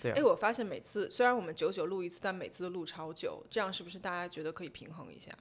[0.00, 5.32] 对啊哎，我发现每次虽然我们久久录一次，但每次都录超久，这样是不是大家觉得可以平衡一下？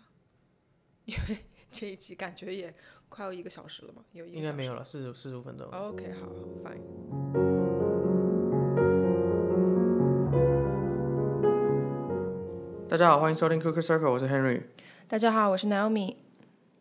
[1.06, 1.38] 因为
[1.72, 2.74] 这一集感觉也
[3.10, 5.68] 快要一个小时了嘛，有一个小时应该没有了，四十四十五分钟。
[5.68, 6.34] OK，好好
[6.64, 6.82] ，fine。
[12.90, 14.64] 大家好，欢迎收听 Cooker Circle，我是 Henry。
[15.08, 16.16] 大家好，我是 Naomi。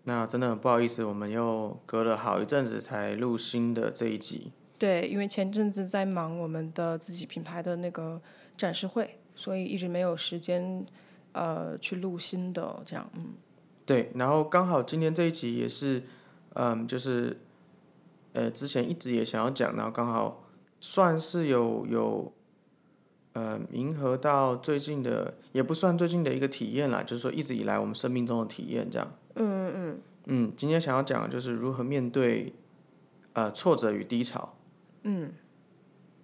[0.04, 4.52] 那真的很不好意思，我们又隔了好一阵子才录新的这一集。
[4.78, 8.20] 对，因为前阵子在忙我们的自己品牌的那个
[8.58, 10.84] 展示会，所以一直没有时间
[11.32, 13.28] 呃去录新的这样，嗯，
[13.86, 16.02] 对，然后刚好今天这一集也是，
[16.54, 17.38] 嗯，就是，
[18.34, 20.44] 呃，之前一直也想要讲，然后刚好
[20.78, 22.32] 算是有有，
[23.32, 29.10] 呃，迎合到最近的，也不算最近的一个体验啦，就是说一直以来我们生命中的体验这样。
[29.36, 32.52] 嗯嗯嗯，今天想要讲的就是如何面对，
[33.32, 34.52] 呃，挫折与低潮。
[35.08, 35.32] 嗯，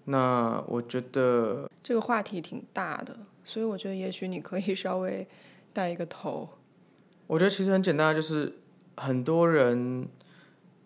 [0.07, 5.25] 那我觉得，这个话题挺大的，所以我觉得也许你可以稍微
[5.73, 6.49] 带一个头。
[7.29, 8.59] 我觉得其实很简单，就是
[8.97, 10.09] 很多人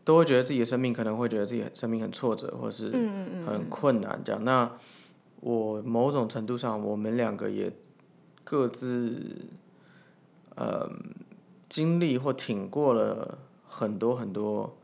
[0.04, 2.90] 都会觉得自己的生命可能会觉得自己的生命很挫折，或是
[3.46, 4.44] 很困难这样。
[4.44, 4.70] 那
[5.40, 7.72] 我某种程度上，我们两个也
[8.44, 9.48] 各自
[10.54, 10.86] 呃
[11.66, 14.76] 经历或挺过了很多很多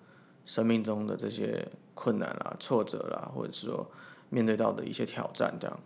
[0.45, 3.91] 生命中的这些困难啦、挫折啦，或者是说
[4.31, 5.81] 面对到的一些挑战这样。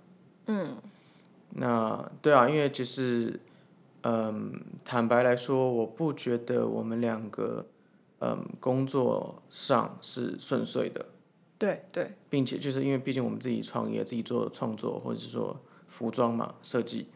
[0.46, 0.76] 嗯，
[1.50, 3.40] 那对啊，因为其实。
[4.08, 7.66] 嗯，坦白来说，我不觉得我们两个，
[8.20, 11.06] 嗯，工作上是顺遂的，
[11.58, 17.08] 对对，并且就是因为毕竟我们自己创业，自己做创作或者是说服装嘛设计，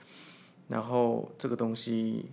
[0.67, 2.33] 然后这个东西，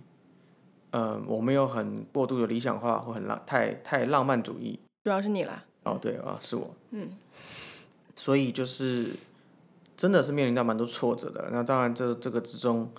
[0.90, 4.80] 嗯，我没有很过度的理想化或很浪太太浪漫主义。
[5.08, 5.64] 主要是你啦。
[5.84, 6.74] 哦，对啊，是我。
[6.90, 7.10] 嗯。
[8.14, 9.10] 所以就是
[9.96, 11.48] 真的是面临到蛮多挫折的。
[11.50, 12.90] 那当然这这个之中。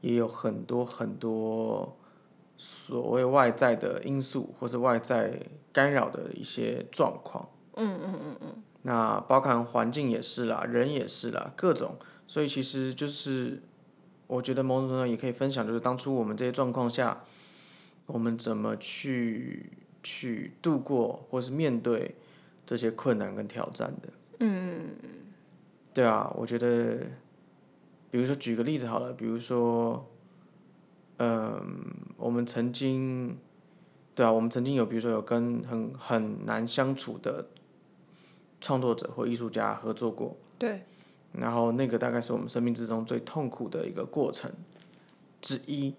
[0.00, 1.98] 也有很多很多
[2.56, 5.40] 所谓外在的因素，或是外在
[5.72, 7.48] 干扰的一些状况。
[7.74, 8.62] 嗯嗯嗯嗯。
[8.82, 11.96] 那包含环境也是啦，人也是啦，各种。
[12.28, 13.60] 所以其实就是，
[14.28, 17.24] 我觉得某种程度上也可以分享，就是当初我们这些状况下，
[18.06, 19.72] 我们怎么去
[20.02, 22.14] 去度过，或是面对
[22.64, 24.08] 这些困难跟挑战的。
[24.40, 24.90] 嗯。
[25.94, 26.98] 对啊，我觉得。
[28.10, 30.08] 比如说，举个例子好了，比如说，
[31.18, 31.60] 嗯，
[32.16, 33.36] 我们曾经，
[34.14, 37.48] 对啊，我们曾经有，比如说有跟很很难相处的
[38.62, 40.38] 创作者或艺术家合作过。
[40.58, 40.84] 对。
[41.32, 44.50] 然后那个大概是我们生命之中最痛苦的一个过程
[45.42, 45.94] 之一。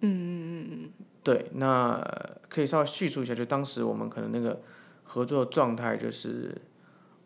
[0.00, 0.90] 嗯嗯嗯嗯。
[1.22, 2.00] 对，那
[2.48, 4.60] 可以稍微叙述一下，就当时我们可能那个
[5.04, 6.56] 合作状态，就是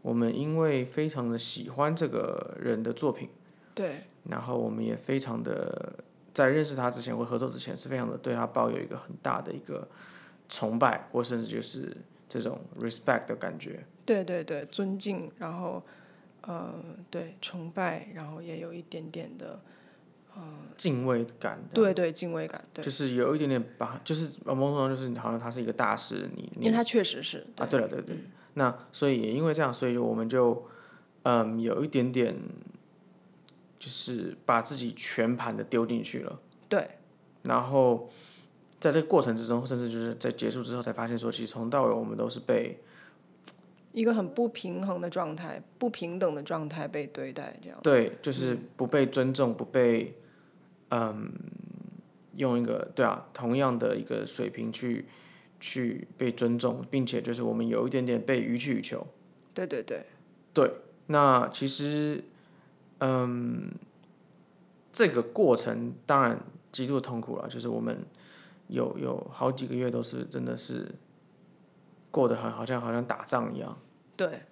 [0.03, 3.29] 我们因为非常的喜欢这个人的作品。
[3.75, 5.93] 对，然后我们也非常的
[6.33, 9.89] 在认识他之前或合作之前，是非常的对他抱有一个很大的一个
[10.49, 11.97] 崇拜，或甚至就是
[12.29, 13.85] 这种 respect 的感觉。
[14.05, 15.83] 对对对，尊敬，然后
[16.43, 16.75] 呃，
[17.11, 19.61] 对崇拜，然后也有一点点的呃
[20.77, 21.63] 敬畏感。
[21.73, 28.17] 对对，敬畏感，对，就是有一点点把，就是某种程度就是好像他是一个大师，你因为他确实是啊，对了对对，
[28.55, 30.67] 那所以也因为这样，所以我们就
[31.23, 32.37] 嗯有一点点。
[33.77, 36.41] 就是把自己全盘的丢进去了，
[36.71, 36.89] 对。
[37.43, 38.09] 然后
[38.81, 42.81] 在这个过程之中，甚至就是在结束之后，才发现说，其实从到尾我们都是被
[43.93, 47.79] 一个很不平衡的状态、不平等的状态被对待，这样。
[47.83, 50.17] 对，就是不被尊重，不被
[50.91, 51.33] 嗯
[52.37, 55.07] 用一个对啊同样的一个水平去
[55.61, 59.07] 去被尊重，并且就是我们有一点点被予取予求。
[59.53, 60.07] 对对对。
[60.53, 60.73] 对，
[61.07, 62.25] 那其实。
[63.01, 63.73] 嗯，
[64.91, 66.41] 这个过程当然
[66.71, 67.99] 极度痛苦了，就是我们
[68.69, 70.95] 有有好几个月都是真的是
[72.11, 73.77] 过得很好像好像打仗一样。
[74.17, 74.45] 对。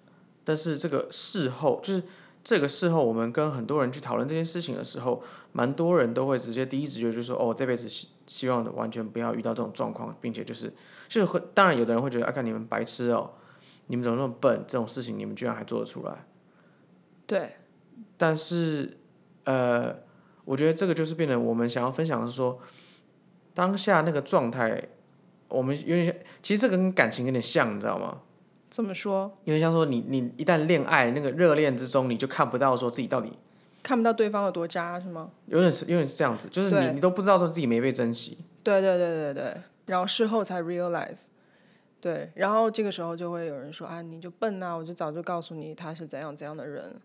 [0.43, 2.03] 但是这个事后，就是
[2.43, 5.23] 这个事后，我们跟很多人去讨论这件事情的时候，
[5.53, 10.73] 蛮多人都会直接第一直觉就说：“哦，这辈子希希望的完全不要遇到这种状况，并且就是
[11.07, 13.31] 就是会，当然有的人会觉得，啊，看你们白痴哦，
[13.87, 14.63] 你们怎么那么笨？
[14.67, 16.25] 这种事情你们居然还做得出来。”
[17.25, 17.53] 对。
[18.17, 18.97] 但是，
[19.45, 19.95] 呃，
[20.45, 22.59] 我觉得这个就是变成我们想要分享的是说，
[23.53, 24.89] 当下那个状态，
[25.49, 28.21] 我们有点像，其实这个跟感情有点像，你知道吗？
[28.73, 29.31] 怎么说？
[29.43, 33.31] 因为像说你你一旦恋爱那个热恋之中，你就看不到说自己到底
[33.83, 35.29] 看不到对方有多渣，是吗？
[35.45, 38.39] 有点是有点是这样子，就是你你都不知道说自己没被珍惜。
[38.63, 41.27] 对对对对对，然后事后才 realize，
[42.01, 46.99] 对，然后这个时候就会有人说啊，你就笨呐，我就早就告诉你他是怎样怎样的人。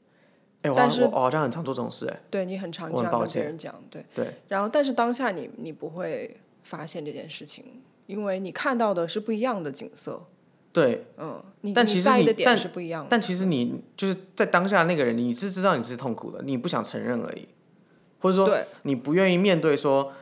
[0.62, 4.02] 哎、我好但是像我我好像很常做这种事、哎，对你很常这样跟别歉人讲，对。
[4.14, 10.24] 对然后，但是当下你你不会发现这件事情，因为你看到的是不一样的景色，
[10.72, 13.08] 对，嗯，你但其实你的点但是不一样的。
[13.10, 17.48] 但其实你就是在当下那个人，你是知道你是痛苦的，你不想承认而已，
[18.20, 20.12] 或者说对，你不愿意面对，说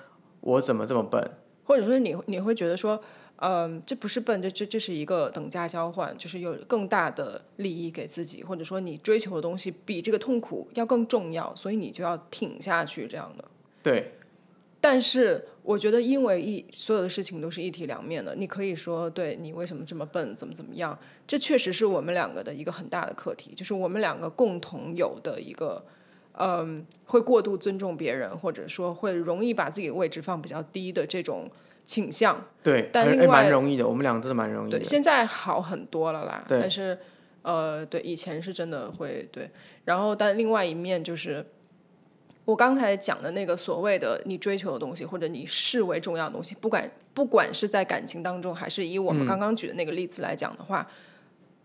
[0.41, 1.31] 我怎么这么笨？
[1.65, 3.03] 或者说你你会觉得说，
[3.39, 13.45] 嗯，这不是笨，这这这是一个等价交换，就是有更大的利益给自己，或者说你追求的东西比这个痛苦要更重要，所以你就要挺下去这样的。
[13.83, 14.13] 对，
[14.89, 20.97] 但是我觉得，因为一所有的事情都是一体两面的，你可以说对你为什么这么笨，怎么怎么样，
[21.27, 25.85] 这确实是我们两个的一个很大的课题，就是我们两个共同有的一个，
[26.39, 31.51] 嗯，会过度尊重别人，或者说会容易把自己的位置放比较低的这种
[31.85, 32.47] 倾向。
[32.63, 34.85] 对，但另外蛮容易的，我们两个真的蛮容易的对，。
[34.85, 36.45] 现在好很多了啦。
[36.47, 36.97] 对但是，
[37.43, 39.51] 呃，对，以前是真的会对。
[39.85, 41.45] 然后，但另外一面就是，
[42.47, 50.89] 我刚才讲的那个所谓的你追求的东西，或者你视为重要的东西，不管不管是在感情当中，还是以我们刚刚举的那个例子来讲的话，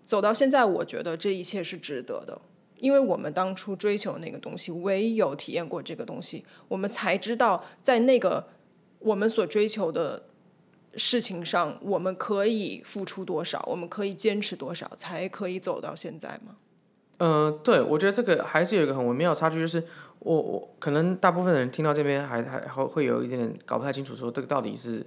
[0.03, 2.41] 走到现在，我觉得这一切是值得的。
[2.79, 8.43] 因为我们当初追求那个东西，唯有体验过这个东西，我们才知道在那个
[8.97, 10.23] 我们所追求的
[10.95, 16.55] 事情上，我们可以付出多少，我们可以坚持多少，才可以走到现在嘛？
[17.23, 19.83] 嗯、对，我觉得这个还是有一个很微妙的差距，就是
[20.17, 25.05] 我我可能大部分人听到这边还还还会有一点点搞不太清楚，说这个到底是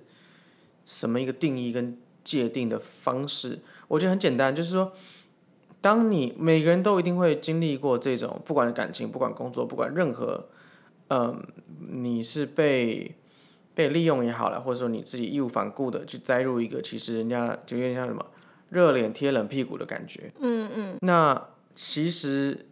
[0.84, 3.58] 什么一个定义跟界定的方式。
[3.88, 4.92] 我觉得很简单，就是说，
[5.80, 10.48] 当你每个人都一定会经历过这种，不管感情，不管工作，不管任何，
[11.08, 11.42] 嗯、
[11.90, 13.16] 你是被
[13.74, 18.24] 被利用也好了，或者说你自己义无反顾的去栽入一个，其实人家就有点像什么
[18.70, 20.32] 热脸贴冷屁股的感觉。
[20.38, 20.96] 嗯嗯。
[21.00, 22.66] 那其实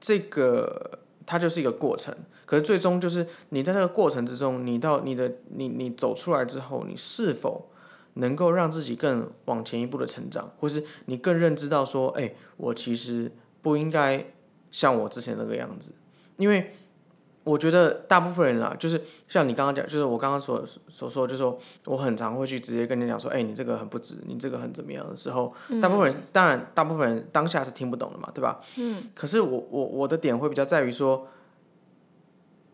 [0.00, 2.14] 这个它就是一个过程，
[2.46, 7.70] 可是最终就是你在这个过程之中，你到你的你你走出来之后，你是否
[8.14, 13.30] 能够让自己更往前一步的成长，或是你更认知到说，哎、我其实
[13.60, 14.32] 不应该
[14.70, 15.92] 像我之前那个样子，
[16.36, 16.72] 因为
[17.48, 28.60] 我觉得大部分人啊，就是像你刚刚讲，就是我刚刚所所说，就是说我很常会去直接跟你讲说，哎、你这个很不值，你这个很怎么样的时候，大部分人是当然，大部分人当下是听不懂的嘛，对吧？
[28.76, 29.04] 嗯。
[29.14, 31.28] 可是我我我的点会比较在于说，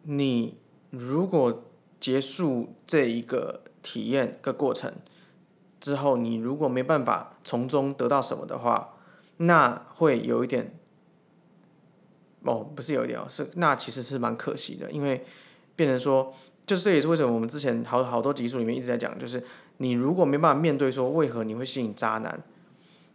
[0.02, 0.58] 你
[0.90, 1.64] 如果
[2.00, 4.92] 结束这一个体验个过程
[5.78, 8.94] 之后，你如果没办法从中得到什么的话，
[9.36, 10.78] 那会有一点，
[12.44, 15.24] 哦，不是有一点哦，是那其实是蛮可惜的，因为
[15.76, 16.32] 变成说，
[16.66, 19.42] 就是这也是为什么我们之前好好多集数里面一直在讲，就是
[19.78, 22.38] 你如果没办法面对说为何你会吸引渣男，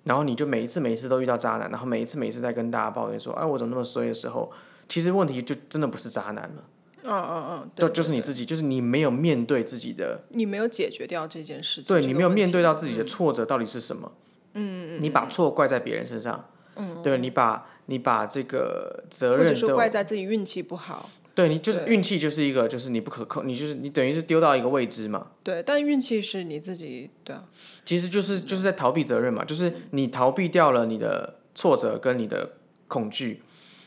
[0.03, 4.51] 然后你就每一次每一次都遇到渣男，然后每一次每一次在跟大家抱怨说，哎，我怎么那么衰的时候，
[4.87, 6.63] 其实问题就真的不是渣男了，
[7.03, 14.11] 嗯嗯嗯，就对对就是你自己，就是你没有面对自己的，你没有解决掉这件事情，对你没有面对到自己的挫折到底是什么，
[14.53, 27.43] 嗯嗯你把错怪在别人身上，嗯，对，你把你把这个责任或者说都怪在自己运气不好，对你就是运气就是一个就是你不可控，你就是你等于是丢到一个未知嘛，对，但运气是你自己对啊，
[27.83, 32.53] 其实就是就是在逃避责任嘛，就是你逃避掉了你的挫折跟你的
[32.87, 33.41] 恐惧，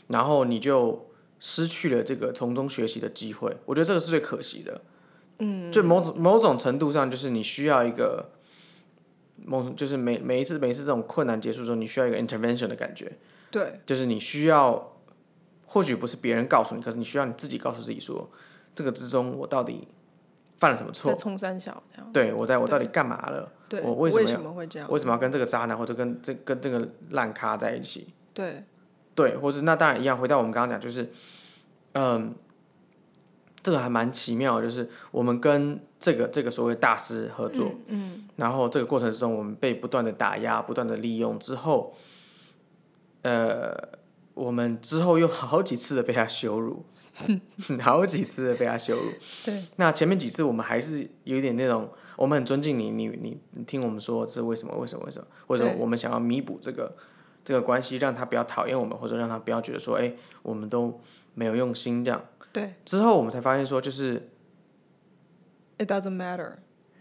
[0.09, 1.09] 然后你就
[1.39, 3.57] 失去了这个从中学习的机会。
[3.67, 4.81] 我觉得这个是最可惜的。
[5.39, 8.31] 嗯，就某种某种程度上，就是你需要一个
[9.45, 13.19] 某就是每每一次每一次这种困难结束之后，你需要一个 intervention 的感觉，
[13.53, 14.97] 对就是你需要，
[15.67, 18.29] 或许不是别人告诉你，可是你需要你自己告诉自己说，
[18.75, 19.87] 这个之中我到底
[20.59, 21.15] 犯了什么在错？
[21.15, 23.53] 冲三小这样，对我在我到底干嘛了？
[23.69, 24.91] 对，我为什么要什么会这样？
[24.91, 28.13] 为什么要跟这个渣男或者跟这跟这个烂咖在一起？
[28.35, 28.65] 对
[29.15, 30.17] 对，或是那当然一样。
[30.17, 31.13] 回到我们刚刚讲，就是，
[31.93, 32.35] 嗯，
[33.63, 41.95] 这个还蛮奇妙的，就是我们跟这个这个所谓大师合作，嗯，然后这个过程之中，我们被不断的打压、不断的利用之后，
[43.23, 43.77] 呃，
[44.35, 46.85] 我们之后又好几次的被他羞辱，
[47.81, 49.11] 好几次的被他羞辱。
[49.45, 56.97] 对那前面几次我们还是有一点那种，我们很尊敬你，你你你听我们说是为什么为什么为什么，或者我们想要弥补这个
[57.45, 61.01] 这个关系，让他不要讨厌我们，或者让他不要觉得说，哎、我们都
[61.35, 62.25] 没有用心这样。
[62.53, 64.29] 对之后我们才发现说，就是
[65.79, 66.55] ，it doesn't matter，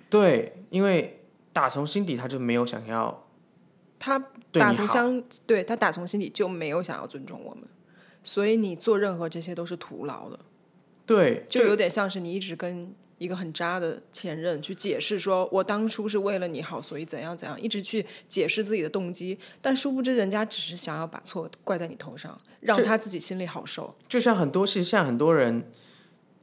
[0.10, 3.28] 对，因为打从心底他就没有想要
[4.00, 7.64] 他打从相，对他打从心底就没有想要尊重我们，
[8.24, 10.40] 所以你做任何这些都是徒劳的，
[11.06, 23.96] 对，就有点像是你一直跟一个很渣的前任去解释说，我当初是为了你好，所以怎样怎样，一直去解释自己的动机，但殊不知人家只是想要把错怪在你头上，让他自己心里好受。
[24.08, 25.70] 就像很多，其实像很多人，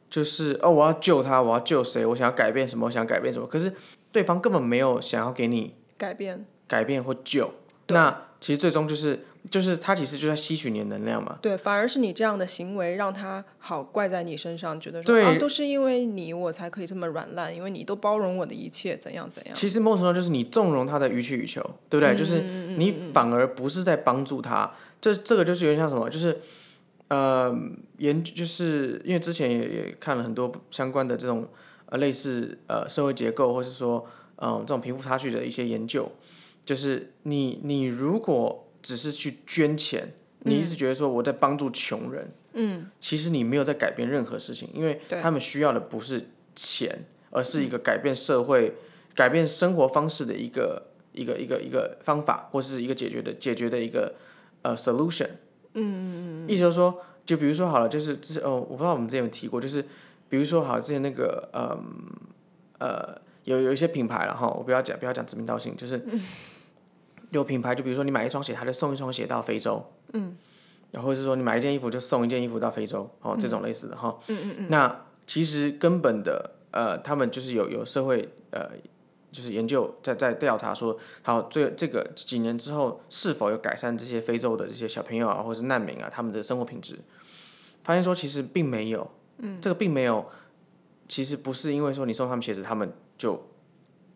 [0.08, 3.74] 就是哦，我要救他，我要救谁，我想要改变什么，我想改变什么，可是
[4.12, 7.52] 对方根本没有想要给你改变、改变或救。
[7.88, 9.24] 那其实最终就是。
[9.50, 11.38] 就是他其实就在吸取你的能量嘛。
[11.40, 19.54] 对，反而是你这样的行为让他好怪在你身上，觉得说啊，都是因为你我才可以这么软烂，因为你都包容我的一切，怎样怎样。
[19.54, 22.14] 其实某种程度就是你纵容他的予取予求，对不对？
[22.14, 22.42] 就是
[22.76, 24.70] 你反而不是在帮助他。
[25.00, 26.10] 这这个就是有点像什么？
[26.10, 26.40] 就是
[27.06, 27.56] 呃，
[27.98, 31.48] 研就是因为之前也也看了很多相关的这种
[31.86, 34.04] 呃类似呃社会结构，或是说
[34.42, 36.12] 嗯这种贫富差距的一些研究，
[36.68, 38.64] 就是你你如果。
[38.80, 48.72] 只是去捐钱，你一直觉得说我在帮助穷人，嗯，其实你没有在改变任何事情，因为他们需要的不是钱，而是一个改变社会、
[49.16, 54.14] 改变生活方式的一个一个一个一个方法，或是一个解决的解决的一个
[54.62, 55.30] 呃 solution，
[55.74, 59.84] 嗯嗯嗯，意思就是说，就比如说好了，就是之哦，我不知道我们之前有提过，就是
[60.28, 61.76] 比如说好之前那个呃
[62.78, 66.00] 呃有有一些品牌了哈，我不要讲不要讲指名道姓，就是。
[67.30, 70.36] 有品牌，就比如说你买一双鞋，他就送一双鞋到非洲，嗯，
[70.92, 74.68] 然后是说你买一件衣服就送一件衣服到非洲，哦，这种类似的哈，嗯嗯嗯。
[74.68, 78.70] 那其实根本的，呃，他们就是有有社会呃，
[79.30, 86.98] 就是研究在在调查说，好，最这个几年之后是否有改善这些非洲的这些小朋友啊，或者是难民啊，他们的生活品质，
[87.84, 90.26] 发现说其实并没有，嗯，这个并没有，
[91.06, 93.46] 其实不是因为说你送他们鞋子，他们就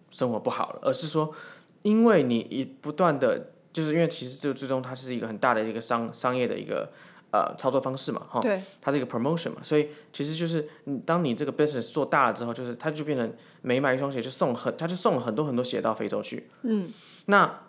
[0.09, 1.35] 生活不好了，而是说。
[1.83, 6.91] 因为你一不断的，就是因为其实就最终它是一个很大的一个商商业的一个
[7.33, 16.93] 呃操作方式嘛，哈，对，它是一个 promotion 嘛，所以其实就是你当你这个 business 做大了之后，就是它就变成每买一双鞋就送很，它就送了很多很多鞋到非洲去，嗯，
[17.27, 17.61] 那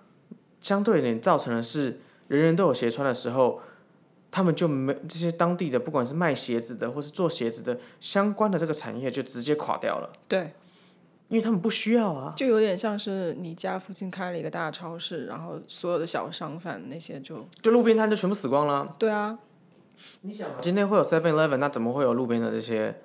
[0.61, 3.61] 相对点造成的是人人都有鞋穿的时候，
[4.29, 10.53] 他们就没这些当地的不管是卖鞋子的或是做鞋子的相关的这个产业就直接垮掉了，对。
[11.33, 18.95] 因为他们不需要啊，就有点像是你家附近开了一个大超市，然后所有的小商贩那些就就路边摊就全部死光了。
[18.99, 19.39] 对啊，
[20.21, 23.01] 你想今天会有 Seven Eleven，那怎么会有路边的这些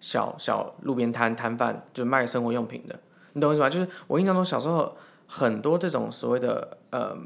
[0.00, 2.98] 小小路边摊摊贩，就卖生活用品的？
[3.34, 3.70] 你懂我意思吧？
[3.70, 4.96] 就是我印象中小时候
[5.28, 7.16] 很多这种所谓的呃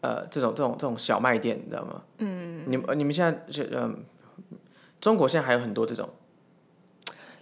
[0.00, 2.02] 呃这种这种这种小卖店，你知道吗？
[2.16, 4.04] 嗯，你们你们现在就嗯，
[5.02, 6.08] 中国现在还有很多这种。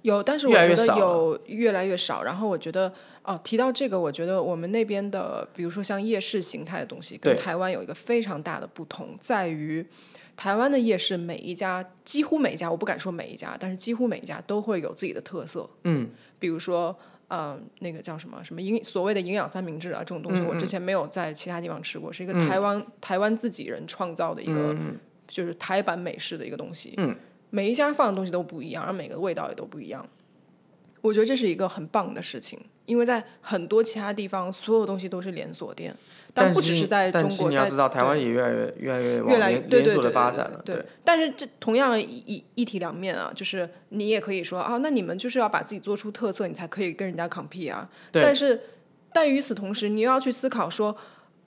[0.02, 2.23] 有，但是我觉得有越来越少。
[2.23, 2.92] 然后我觉得，
[3.23, 9.87] 哦，提到这个，我觉得我们那边的，比如说像夜市形态的东西，跟台湾有一个非常大的不同，在于
[10.37, 15.68] 台湾的夜市每一家，几乎每一家，我不敢说每一家，但是几乎每一家都会有自己的特色。
[15.85, 16.97] 嗯，比如说，
[17.28, 24.76] 嗯，那个叫什么什么营所谓的营养三明治啊，这种东西，我之前没有在其他地方吃过，是一个台湾台湾自己人创造的一个，
[25.28, 26.94] 就是台版美式的一个东西。
[26.97, 27.14] 嗯。
[27.54, 30.09] 每一家放的东西都不一样，而每个味道也都不一样。
[31.02, 35.94] 我觉得这是一个很棒的事情，因为在很多其他地方，所有东西都是连锁店，
[36.32, 37.50] 但不只是在中国。
[37.50, 40.62] 你要知道，台湾也越来越越来越越来连锁的发展了。
[40.64, 47.87] 对，但是这同样一一体两面啊，就是你也可以说啊，那你们就是要把自己做出特色，你才可以跟人家 compete 啊。
[48.12, 48.59] 但是，
[49.12, 50.97] 但与此同时，你又要去思考说，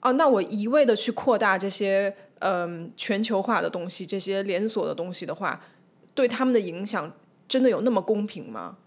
[0.00, 5.58] 啊，那我一味的去扩大这些嗯全球化的东西，这些连锁的东西的话。
[6.16, 7.12] 对他们的影响
[7.46, 8.78] 真的有那么公平吗？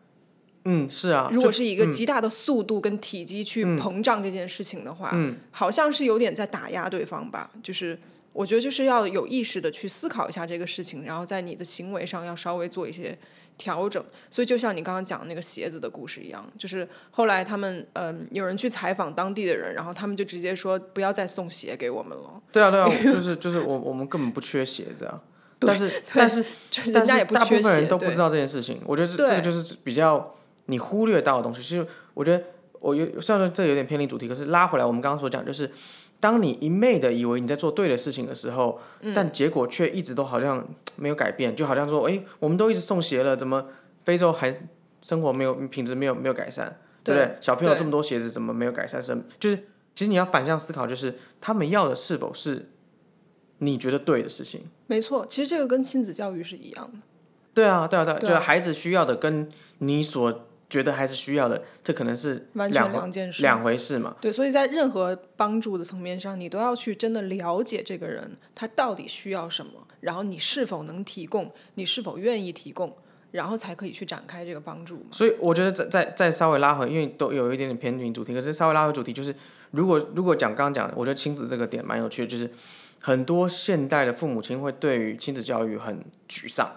[0.65, 1.29] 嗯，是啊。
[1.31, 7.50] 如果是一个极大的速度跟体积去膨胀这件事情的话，嗯，好像是有点在打压对方吧。
[7.63, 7.98] 就是
[8.33, 13.17] 我觉得就是要有意识的去思考一下这个事情，然后在你的行为上要稍微做一些
[13.57, 14.03] 调整。
[14.29, 22.41] 所以就像你刚刚讲那个鞋子的故事一样，就是后来他们嗯有人去采访当地的人，然后他们就直接说不要再送鞋给我们了。
[22.51, 25.21] 对啊，对啊， 就是就是我我们根本不缺鞋子啊。
[25.59, 26.45] 但是但是
[26.93, 30.35] 但是大部分人都不知道这件事情，我觉得这这个就是比较
[30.67, 31.61] 你忽略到的东西。
[31.61, 32.41] 其实我觉得
[32.79, 35.69] 我有虽然说这有点偏离主题，可是拉回来我们刚刚所讲，就是
[36.21, 38.79] 当你一昧的以为你在做对的事情的时候，
[39.13, 43.65] 但结果却一直都好像没有改变，就好像说，哎，我们都一直送鞋了，怎么
[44.05, 44.55] 非洲还
[45.01, 47.35] 生活没有品质没有没有改善，对不对？
[47.41, 49.03] 小朋友这么多鞋子，怎么没有改善？
[49.03, 49.57] 生就是
[49.93, 52.69] 其实你要反向思考，就是他们要的是否是。
[53.59, 55.25] 你觉得对的事情，没错。
[55.27, 56.99] 其实这个跟亲子教育是一样的。
[57.53, 59.49] 对啊，对啊，对啊，就是孩子需要的，跟
[59.79, 64.15] 你所觉得孩子需要的，这可能是完全两件事，两回事嘛。
[64.21, 72.95] 对，所以在任何帮助的层面上，你都要去真的了解这个人他到底需要什么，然后你是否能提供，你是否愿意提供，
[73.31, 75.07] 然后才可以去展开这个帮助嘛。
[75.11, 79.35] 所以我觉得再再再稍微拉回，因为都有一点点偏离主题，可是稍微拉回主题，就是
[79.71, 82.49] 如果如果讲刚刚讲的，我觉得亲子这个点蛮有趣的，就是
[83.01, 86.69] 很多现代的父母亲会对于亲子教育很沮丧，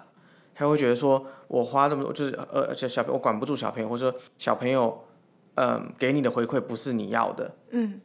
[0.54, 5.04] 他会觉得说我花这么多，就是呃而且小朋友我管不住小朋友，或者说小朋友
[5.54, 8.00] 嗯、给你的回馈不是你要的，嗯，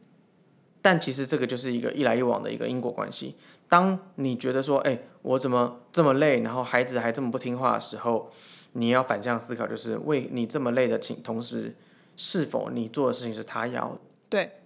[0.82, 3.36] 但其实这个就是一个一来一往的一个因果关系。
[3.70, 8.30] 当你觉得说，哎、我怎么这么累，然后孩子还这么不听话的时候，
[8.72, 11.74] 你要反向思考，就是为你这么累的情同时，
[12.18, 14.00] 是否你做的事情是他要的？
[14.28, 14.57] 对，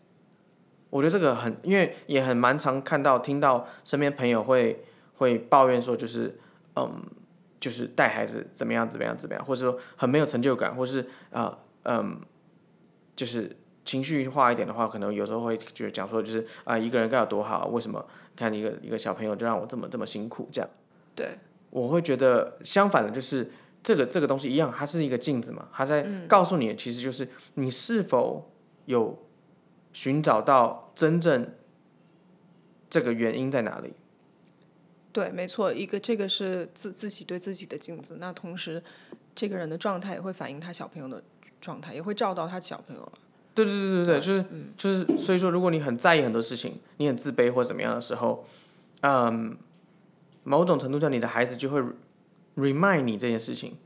[0.93, 4.85] 我觉得这个很，因为也很蛮常看到、听到身边朋友会
[5.15, 6.39] 会抱怨说，就是
[6.77, 7.03] 嗯，
[7.59, 12.21] 就是带孩子怎么样怎么样怎么样，或者说很没有成就感，或是啊嗯，
[13.17, 13.57] 就是
[13.87, 18.05] 情绪化一点的话，可能有时候会觉得讲说，就是啊、一个人该有多好，为什么
[18.37, 20.69] 看一个一个小朋友就让我这么这么辛苦这样？
[21.15, 21.39] 对，
[21.71, 23.51] 我会觉得相反的，就是
[23.83, 28.53] 这个这个东西一样，它是一个镜子嘛，它在告诉你，其实就是你是否
[28.85, 29.19] 有
[29.93, 31.55] 寻找到真正
[32.89, 33.95] 这个原因在哪里。
[35.13, 38.83] 对，没错，一个这个是自自己对自己的镜子，那同时
[39.35, 41.23] 这个人的状态也会反映他小朋友的
[41.61, 43.13] 状态，也会照到他小朋友了。
[43.55, 44.45] 对对对对对，就是、
[44.79, 48.47] 就是，所以说，如果你很在意很多事情，你很自卑或怎么样的时候，
[49.03, 49.55] 嗯，
[50.45, 51.83] 某种程度上，你的孩子就会
[52.57, 53.77] remind 你这件事情，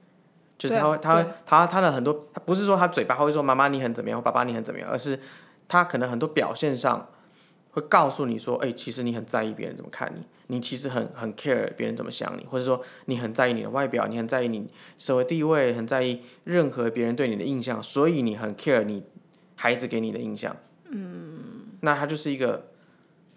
[0.56, 5.18] 就是他会他会他他的很多，他不是说他嘴巴会说妈妈你很怎么样，或爸爸你很怎么样，而是
[5.68, 7.08] 他可能很多表现上
[7.70, 19.02] 会告诉你说，哎、其实你很在意别人怎么看你，你其实很很 care 别人怎么想你，或者说你很在意你的外表，你很在意你社会地位，很在意任何别人对你的印象，所以你很 care 你
[19.54, 20.56] 孩子给你的印象。
[20.88, 22.68] 嗯，那他就是一个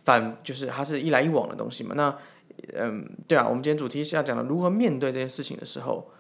[0.04, 1.94] 反，就是它是一来一往的东西嘛。
[1.96, 2.18] 那
[2.76, 6.12] 嗯，对啊，我们今天主题是要讲的如何面对这些事情的时候，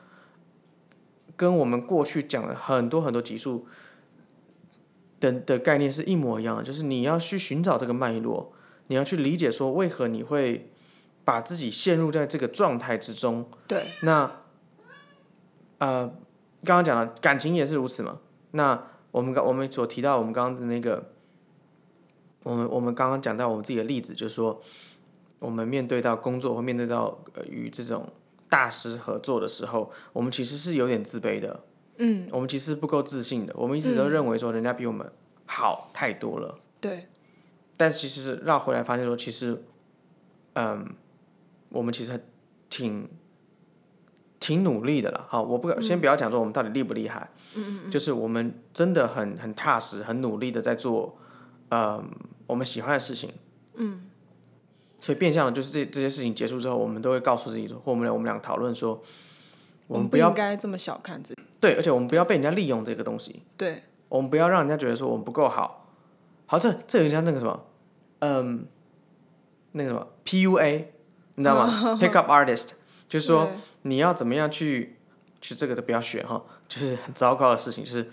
[1.35, 3.67] 跟我们过去讲了很多很多集数
[5.19, 8.53] 的的概念是一模一样的，就是你要去寻找这个脉络，
[8.87, 10.71] 你要去理解说为何你会
[11.25, 13.49] 把自己陷入在这个状态之中。
[13.67, 14.31] 对，那
[15.77, 16.07] 呃，
[16.63, 18.19] 刚刚讲了感情也是如此嘛。
[18.51, 21.11] 那我们刚我们所提到我们刚刚的那个，
[22.43, 24.61] 我们我们刚刚讲到我们自己的例子，就是说
[25.39, 28.11] 我们面对到工作或面对到呃与这种
[28.49, 31.61] 大师合作的时候，我们其实是有点自卑的。
[31.99, 35.09] 嗯，我们其实不够自信的，我们一直都认为说人家比我们
[35.45, 36.57] 好太多了。
[36.81, 37.07] 对，
[37.77, 39.63] 但其实绕回来发现说，其实，
[40.53, 40.87] 嗯，
[41.69, 42.19] 我们其实
[42.69, 43.07] 挺
[44.39, 45.25] 挺努力的了。
[45.29, 51.17] 好，我不先不要讲说我们到底厉不厉害，嗯嗯就是我们真的很很踏实、很努力的在做，
[51.69, 52.09] 嗯，
[52.47, 53.31] 我们喜欢的事情。
[53.75, 54.05] 嗯。
[55.01, 59.01] 所以变相的就是这这些事情结束之后，我们都会告诉自己说，或我们俩我们俩讨论说，
[59.89, 61.43] 我们们不要应该这么小看自己。
[61.59, 63.43] 对，而且我们不要被人家利用这个东西。
[63.57, 65.87] 对，我们不要让人家觉得说我们不够好。
[66.45, 67.65] 好，这这有点像那个什么，
[68.19, 68.65] 嗯，
[69.73, 70.85] 那个什么 PUA，
[71.35, 71.97] 你知道吗？
[72.01, 72.69] Pick up artist，
[73.07, 73.49] 就是说
[73.81, 74.97] 你要怎么样去，
[75.41, 78.03] 去这个都不要学哈，就是很糟糕的事情，就是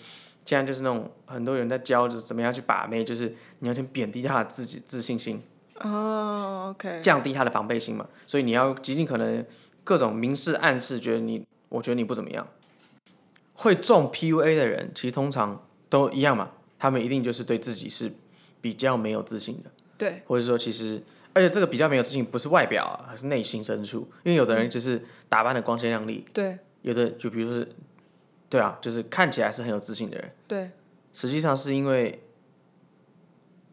[0.44, 5.40] 现在就是那种很多人在教着怎么样去把妹，就是你要先贬低他的自己自信心，
[5.80, 9.44] 哦，OK，降低他的防备心嘛，所以你要极尽可能
[9.82, 12.46] 各种明示暗示，觉得你，我觉得你不怎么样。
[13.54, 18.12] 会中 PUA 的人，其实通常都一样嘛，他们一定就是对自己是
[18.60, 21.02] 比较没有自信的，对，或者说其实，
[21.32, 27.68] 而且这个比较没有自信不是外表啊，而是内心深处，因为有的人就是打扮的光鲜亮丽，对，有的就比如说是，
[28.50, 30.70] 对啊，就是看起来是很有自信的人，对，
[31.14, 32.22] 实际上是因为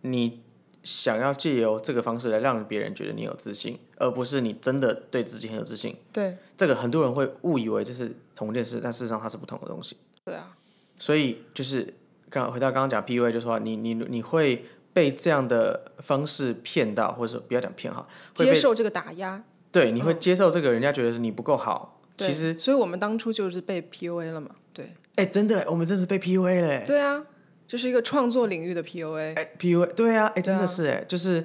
[0.02, 0.43] 你
[0.84, 5.96] 想要借由这个方式来让别人觉得你有自信，而不是你真的对自己很有自信。
[6.12, 9.98] 对，这个很多人会误以为这是同一件事，但事实上它是不同的东西。
[10.26, 10.56] 对啊，
[11.00, 11.94] 所以就是
[12.30, 19.44] 刚回到刚刚讲 PUA，就是说你你你会被这样的方式骗到，或者说不要讲骗哈，接受这个打压。
[19.72, 22.00] 对你会接受这个人家觉得是你不够好。
[22.16, 24.52] 对其实，所以我们当初就是被 PUA 了嘛。
[24.72, 26.84] 对，哎，真的，我们真是被 PUA 嘞。
[26.86, 27.26] 对啊，
[27.74, 29.36] 这是一个创作领域的 PUA。
[29.36, 31.44] 哎，PUA，对啊，哎，真的是哎，就是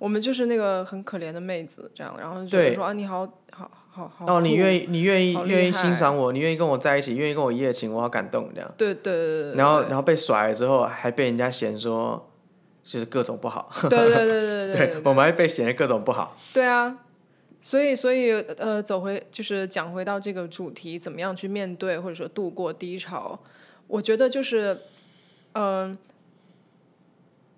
[0.00, 8.68] 我们就是那个很可怜的妹子，这样，然后就说啊，你好好好好哦，你酷愿意，你愿意愿意欣赏我，你愿意跟我在一起，愿意跟我一夜情，我好感动这样。
[8.76, 12.28] 对对对对，然后，然后被甩了之后，还被人家嫌说，
[12.82, 13.70] 就是各种不好。
[13.82, 16.36] 对对对对对对 我们还被嫌的各种不好。
[16.52, 16.98] 对啊，
[17.60, 23.38] 所以所以呃，走回就是讲回到这个主题，怎么样去面对或者说度过低潮？
[23.86, 24.76] 我觉得就是，
[25.52, 25.96] 嗯、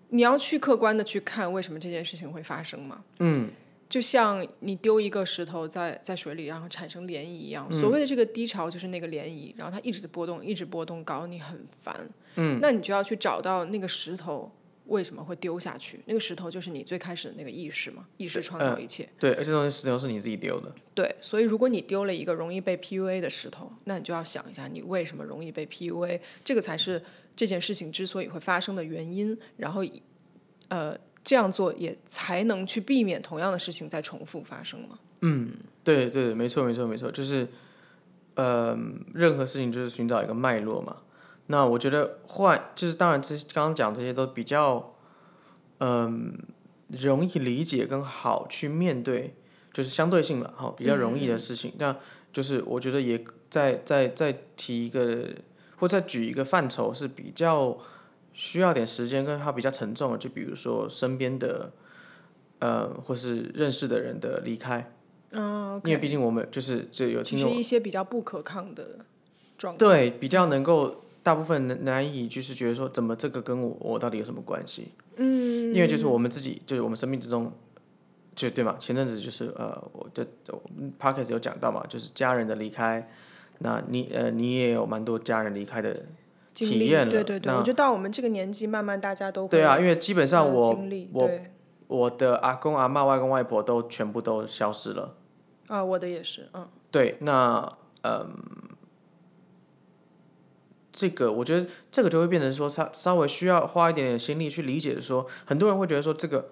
[0.09, 3.05] 你要去客观的去看为什么这件事情会发生嘛。
[3.19, 3.51] 嗯，
[3.89, 7.71] 就像你丢一个石头在在水里，然后产生涟漪一样。
[7.71, 12.09] 所谓的这个低潮就是那个涟漪，然后它一直波动，一直波动，搞你很烦。
[12.37, 14.51] 嗯，那你就要去找到那个石头
[14.87, 16.01] 为什么会丢下去？
[16.07, 19.09] 那个石头就是你最开始的那个意识嘛，意识创造一切。
[19.19, 20.73] 对，而且这东西石头是你自己丢的。
[20.95, 26.21] 对，所以如果你丢了一个容易被 PUA 的石头，那你就要想一下，你为什么容易被 PUA？
[26.45, 27.03] 这个才是
[27.41, 29.37] 这件事情之所以会发生的原因。
[29.57, 29.83] 然后，
[30.69, 30.97] 呃。
[31.23, 34.99] 这样做也才能去避免同样的事情再重复发生嘛。
[35.21, 35.53] 嗯，
[35.85, 37.47] 对对，没错没错没错，就是，
[38.37, 38.75] 呃，
[39.13, 40.97] 任何事情就是寻找一个脉络嘛。
[41.49, 44.95] 那我觉得换就是当然，这刚刚讲这些都比较，
[45.81, 46.33] 嗯，
[46.89, 49.35] 容易理解跟好去面对，
[49.75, 51.75] 就是相对性嘛，好比较容易的事情。
[51.79, 51.95] 但
[52.33, 55.29] 就是我觉得也再再再提一个，
[55.81, 57.77] 或再举一个范畴是比较。
[58.33, 61.73] 需要点时间，跟它比较沉重的，就比如说身边的，
[62.61, 64.95] 呃，或是认识的人的离开，
[65.33, 69.01] 嗯，因为毕竟我们就是就有听众，一些比较不可抗的
[69.59, 74.93] 状，对，比较能够大部分难难以就是觉得说，怎么这个跟我我到底有什么关系？
[75.17, 77.53] 嗯，因为就是我们自己，就是我们生命之中，
[78.37, 78.77] 就对嘛？
[78.79, 80.25] 前阵子就是呃，我的
[80.99, 83.11] p o c k e t 有讲到嘛，就是家人的离开，
[83.61, 85.97] 那你呃，你也有蛮多家人离开的。
[86.53, 90.79] 体验了，对对对，我觉得到我们这个年纪，慢慢大家都对啊，因为基本上我
[91.13, 91.31] 我
[91.87, 95.15] 我的阿公阿妈、外公外婆都全部都消失了。
[95.69, 96.69] 啊，我的也是，嗯。
[96.91, 98.29] 对，那嗯，
[100.93, 106.51] 这个我觉得这个就会变成说，稍稍微需要花一点点心力去理解的说，很多人会觉得说这个，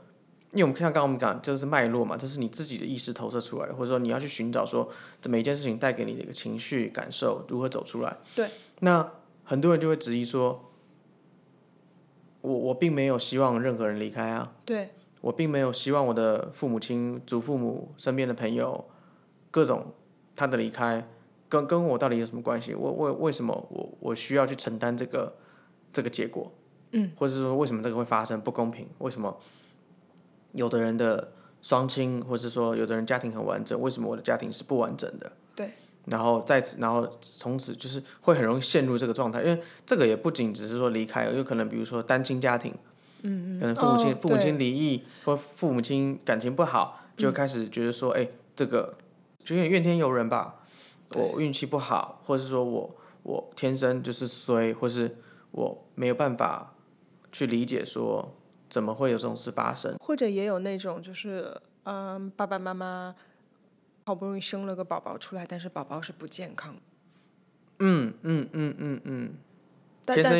[0.52, 4.88] 因为我们像刚刚我们讲，这是脉络嘛，这是你自己的意识投射出来的，或者说你要去寻找说，
[5.20, 8.16] 这每一件事情带给你的一个情绪感受如何走出来。
[8.34, 8.48] 对，
[8.80, 9.10] 那。
[9.50, 10.62] 很多人就会质疑说
[12.42, 14.90] ：“我我并没有希望任何人离开啊，对
[15.22, 18.84] 我并没有希望我的父母亲、祖父母身边的朋友，
[19.50, 19.94] 各种
[20.36, 21.08] 他的离开，
[21.48, 22.74] 跟跟我到底有什么关系？
[22.74, 25.34] 我为为什么我我需要去承担这个
[25.94, 26.52] 这个结果？
[26.90, 28.86] 嗯，或者是说为什么这个会发生不公平？
[28.98, 29.34] 为什么
[30.58, 35.32] 有的人的双亲，或者是说有的人家庭很完整，为什么我的家庭是不完整的？
[35.54, 35.72] 对。”
[36.10, 42.74] 然后在此，然后从此就是会很容易陷入这个状态，因为这个也不仅只是说离开，有可能比如说单亲家庭，
[43.20, 48.96] 嗯嗯，可能父母亲父母亲离异或父母亲感情不好，就开始觉得说，哎，这个
[49.44, 50.62] 就有点怨天尤人吧，
[51.14, 55.18] 我运气不好，或者是说我我天生就是衰，或是
[55.50, 56.72] 我没有办法
[57.30, 58.34] 去理解说
[58.68, 61.54] 怎么会有这种事发生，或者也有那种就是
[61.84, 63.14] 嗯爸爸妈妈。
[64.06, 66.74] 好不容易生了个宝宝出来，但是宝宝是不健康。
[67.80, 69.34] 嗯嗯嗯嗯嗯。
[70.02, 70.32] 但但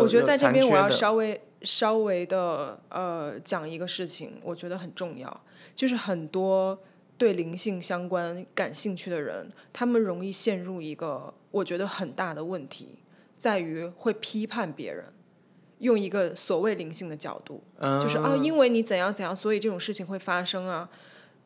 [0.00, 5.40] 我觉得在这边我要稍微稍微的呃讲一个事情，我觉得很重要，
[5.74, 6.78] 就是很多
[7.18, 13.00] 对灵性相关感兴趣的人，他们容易陷入一个我觉得很大的问题，
[13.36, 15.12] 在于会批判别人，
[15.78, 20.88] 用一个所谓灵性的角度，就是啊，因为你怎样怎样，所以这种事情会发生啊。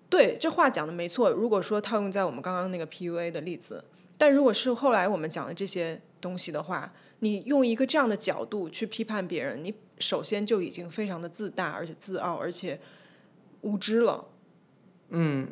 [0.09, 1.31] 对，这话讲的没错。
[1.31, 3.85] 如果说套用在我们刚刚那个 PUA 的例子，
[4.19, 12.81] 但如果是后来我们讲的这些东西的话，你用一个这样的角度去批判别人，你首先就已经非常的自大，而且自傲，而且
[13.61, 14.27] 无知了。
[15.11, 15.49] 嗯，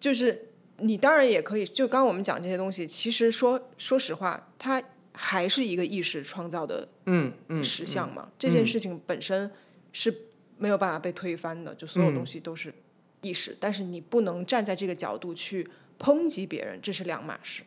[0.00, 4.82] 就是你当然也可以，就刚刚我们讲这些东西，其实说说实话，它
[5.20, 8.28] 还是一个意识创造的嗯嗯实相嘛。
[8.38, 9.50] 这件事情本身
[9.92, 10.14] 是
[10.56, 12.72] 没有办法被推翻的，就所有东西都是。
[13.20, 17.64] 意识，但是你不能站在这个角度去抨击别人，这是两码事。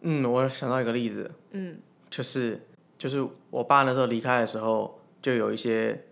[0.00, 1.78] 嗯，我想到一个例子，嗯，
[2.10, 2.60] 就是
[2.98, 6.06] 就是我爸那时候离开的时候，就有一些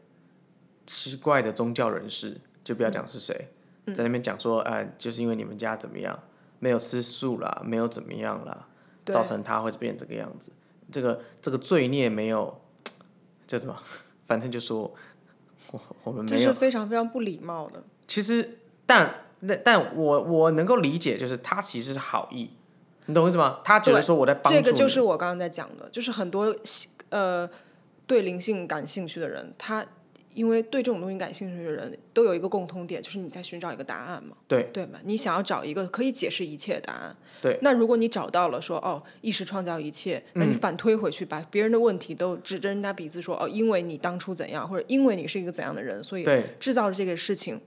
[0.86, 3.48] 奇怪的宗教人士，就不要讲是谁，
[3.86, 6.16] 在那边讲说，哎，就是因为你们家怎么样，
[6.60, 8.68] 没有吃素啦，没有怎么样啦，
[9.06, 10.52] 造成他会变这个样子，
[10.90, 12.60] 这个这个罪孽没有，
[13.46, 13.76] 叫什么？
[14.26, 14.92] 反正就说
[15.72, 17.82] 我我们没有，这是非常非常不礼貌的。
[18.06, 18.56] 其实。
[18.90, 22.48] 但那但我我能够理解，就是他其实是好意，
[23.04, 23.60] 你懂我意思吗？
[23.62, 26.56] 他觉得说我在帮助这个就是我刚刚在讲的，就是很多
[27.10, 27.46] 呃
[28.06, 29.84] 对灵性感兴趣的人，他
[30.38, 35.00] 因为对这种东西感兴趣的人都有一个共通点，就是你在寻找一个答案嘛，对对嘛？
[35.02, 37.58] 你想要找一个可以解释一切的答案，对。
[37.60, 46.24] 那如果你找到了说哦，意识创造一切，那你反推回去，把别人的问题都指着人家鼻子说哦，因为你当初怎样，或者因为你是一个怎样的人，所以
[46.60, 47.60] 制造了这个事情。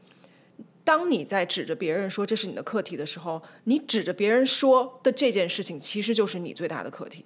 [0.85, 7.25] 当你在指着别人说这是你的课题的时候，你指着别人说的这件事情，其实就是你最大的课题。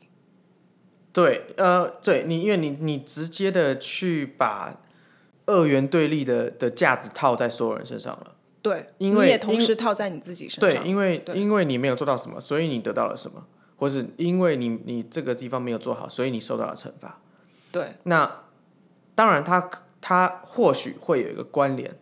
[1.14, 4.82] 对，呃，对你，因为你你直接的去把
[5.46, 8.36] 二元对立的的价值套在所有人身上了。
[8.62, 10.84] 对，因为你也同时套在你自己身上。
[10.84, 13.46] 对，因为因为你没有做到什么，所以你得到了什么，
[13.78, 17.22] 或是因为你你这个地方没有做好，所以你受到了惩罚。
[17.72, 17.94] 对。
[18.04, 18.44] 那
[19.14, 19.70] 当然它，
[20.02, 21.96] 它或许会有一个关联，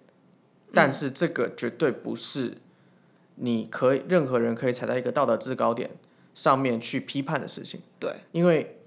[0.73, 2.57] 但是这个绝对不是
[3.35, 5.91] 你可以任何人可以踩在一个道德制高点
[6.33, 8.15] 上面去批判的事情，对。
[8.31, 8.79] 因为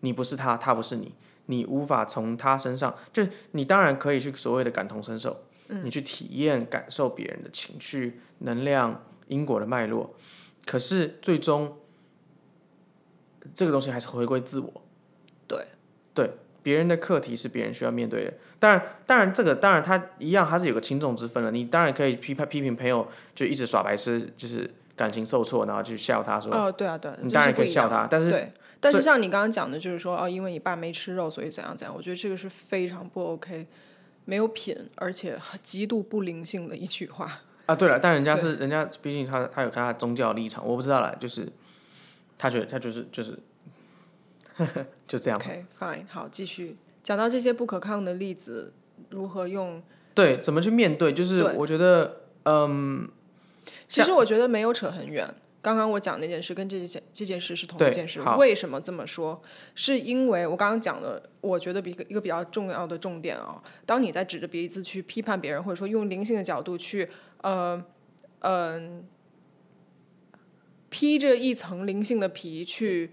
[0.00, 1.14] 你不是他，他不是你，
[1.46, 5.44] 你无法从他身上，就你当然可以去所谓的感同身受，
[5.82, 10.14] 你去体验、感受别人的情绪、能量、因果的脉络，
[10.64, 11.78] 可是最终
[13.54, 14.82] 这个东西还是回归自我。
[15.48, 15.66] 对
[16.12, 16.30] 对，
[16.62, 18.34] 别人的课题是别人需要面对的。
[18.58, 21.50] 当然，当然这个当然他一样，他是有个轻重之分的。
[21.50, 33.66] 你当然可以批判批评朋友，就一直耍白痴，就是感情受挫，然后去笑他说，哦，对啊，对啊，你当然可以笑他但是对，但是像你刚刚讲的，就是说哦，因为你爸没吃肉，所以怎样怎样，我觉得这个是非常不 OK，
[34.24, 37.40] 没有品，而且极度不灵性的一句话。
[37.66, 41.50] 啊，对了，但人家是人家，毕竟他他有他的宗教立场，我不知道啦，就是
[42.38, 43.36] 他觉得他就是就是
[45.08, 45.46] 就这样吧。
[45.46, 48.72] OK，fine，、好，继续讲到这些不可抗的例子，
[49.10, 49.82] 如何用？
[50.14, 51.12] 对，怎么去面对？
[51.12, 53.08] 就是我觉得，嗯，
[53.88, 55.34] 其实我觉得没有扯很远。
[55.66, 58.20] 刚刚我讲那件事跟这件这件事是同一件事。
[58.38, 59.42] 为什么这么说？
[59.74, 67.08] 是因为我刚刚讲的，我觉得比一个比较重要的重点啊、当你在指着鼻子去批判别人，或者说用灵性的角度去，
[67.42, 67.84] 呃，
[68.42, 69.04] 嗯、
[70.88, 73.10] 披着一层灵性的皮去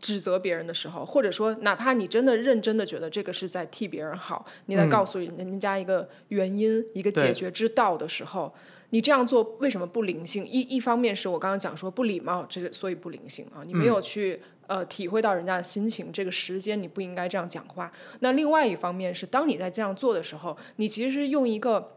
[0.00, 8.52] 指责别人的时候，或者说哪怕你真的认真的觉得这个是在替别人好，你在告诉人人家一个原因、一个解决之道的时候，
[8.94, 10.46] 你这样做为什么不灵性？
[10.46, 17.92] 一一方面是我刚刚讲说不礼貌，这个所以不灵性啊，你没有去、呃体会到人家的心情，这个时间你不应该这样讲话。
[18.20, 21.94] 那另外一方面是，当你在这样做的时候，你其实是用一个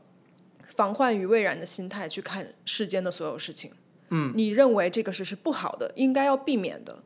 [0.70, 3.70] 防患于未然的心态去看世间的所有事情。
[4.10, 6.98] 嗯，你认为这个事是不好的，应该要避免的。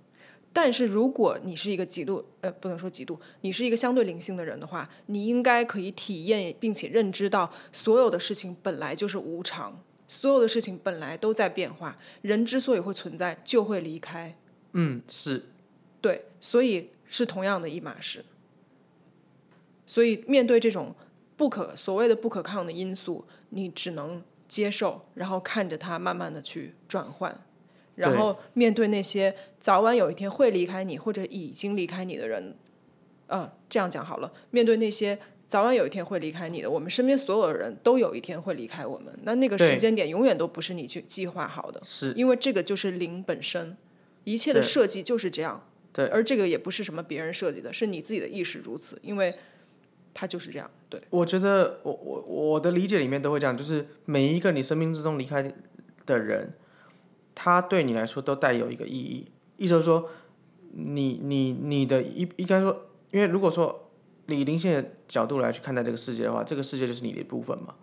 [0.53, 11.97] 但是如果你是一个极度呃，不能说极度，你是一个相对灵性的人的话，你应该可以体验并且认知到，所有的事情本来就是无常，所有的事情本来都在变化。
[12.21, 14.35] 人之所以会存在，就会离开，
[14.73, 15.45] 嗯，是
[16.01, 18.25] 对，所以是同样的一码事。
[19.85, 20.93] 所以面对这种
[21.37, 27.41] 不可所谓的不可抗的因素，你只能接受，然后看着它慢慢的去转换。
[28.01, 32.55] 然后面对那些早晚有一天会离开你或者已经离开你的人，
[33.27, 34.31] 嗯，这样讲好了。
[34.49, 43.75] 面对那些早晚有一天会离开你的，我们身边所有的人都有一天会离开我们，那那个时间点永远都不是你去计划好的，是，因为这个就是零本身，
[44.23, 45.65] 一切的设计就是这样。
[45.93, 49.33] 对而这个也不是什么别人设计的，是你自己的意识如此，因为
[50.13, 50.71] 它就是这样。
[50.87, 55.53] 对，我觉得我我我的理解里面都会这样，就是每一个你生命之中离开
[56.05, 56.53] 的人，
[57.35, 59.31] 他对你来说都带有一个意义。
[59.57, 60.09] 意思就是说，
[60.71, 63.89] 你你你的一应该说，因为如果说
[64.27, 67.75] 以灵性的角度来去看待这个世界的话，这个世界就是你的一部分嘛。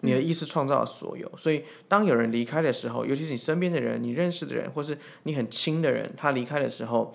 [0.00, 7.14] 你的意识创造了所有，所以当有人离开的时候，尤其是你身边的人、你认识的人，或是你很亲的人，他离开的时候，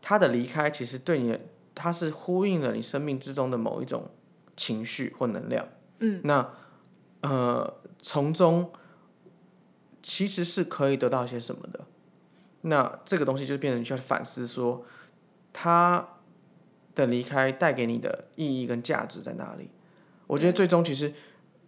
[0.00, 1.40] 他的离开其实对你的，
[1.74, 4.08] 他是呼应了你生命之中的某一种
[4.56, 5.66] 情绪或能量。
[5.98, 6.48] 嗯，那
[7.22, 8.70] 呃，从中
[10.02, 11.80] 其实是可以得到些什么的。
[12.62, 14.84] 那这个东西就变成你需要反思说，
[15.52, 16.06] 他
[16.94, 19.70] 的离开带给你的意义跟价值在哪里？
[20.26, 21.12] 我觉得最终其实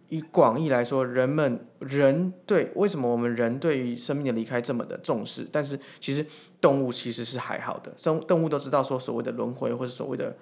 [0.09, 5.47] 以广义来说，人们人对为什么我们人对于生命的离开这么的重视？
[5.51, 6.25] 但是其实
[6.61, 10.35] 动物其实是还好的，生动物都知道说所谓的轮回或者所谓的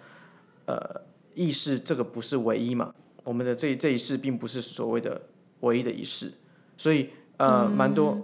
[0.66, 1.02] 呃
[1.34, 2.94] 意识，这个不是唯一嘛。
[3.24, 5.22] 我们的这这一世并不是所谓的
[5.62, 6.32] 唯一的一世，
[6.78, 8.22] 所以呃蛮多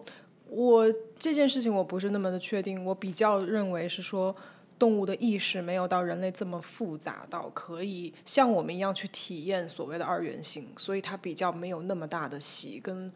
[0.50, 0.86] 我
[1.18, 4.36] 这件事情我不是那么的确定，我比较认为是说，
[4.80, 13.12] 动物的意识没有到人类这么复杂到可以像我们一样去体验所谓的二元性，所以它比较没有那么大的喜跟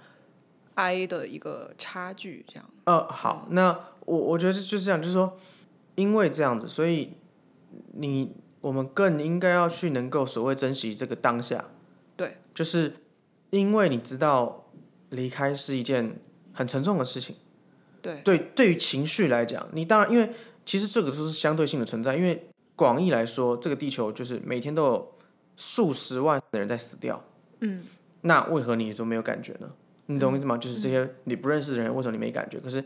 [0.75, 2.65] 哀的一个差距，这样。
[2.83, 5.37] 呃，好，那我我觉得是就是这样，就是说，
[5.95, 7.13] 因为这样子，所以
[7.93, 11.65] 你我们更应该要去能够所谓珍惜这个当下。
[12.15, 12.97] 对，就是
[13.49, 14.62] 因为你知道
[15.13, 16.19] 离开是一件
[16.53, 17.35] 很沉重的事情。
[18.01, 20.29] 对，对，对于情绪来讲，你当然因为
[20.65, 25.15] 其实这个都是相对性的存在，因为广义来说，这个地球就是每天都有
[25.55, 27.23] 数十万的人在死掉。
[27.61, 27.85] 嗯，
[28.21, 29.71] 那为何你就没有感觉呢？
[30.07, 30.57] 你懂我意思吗？
[30.57, 32.59] 就是这些你不认识的人，为什么你没感觉？
[32.59, 32.83] 可是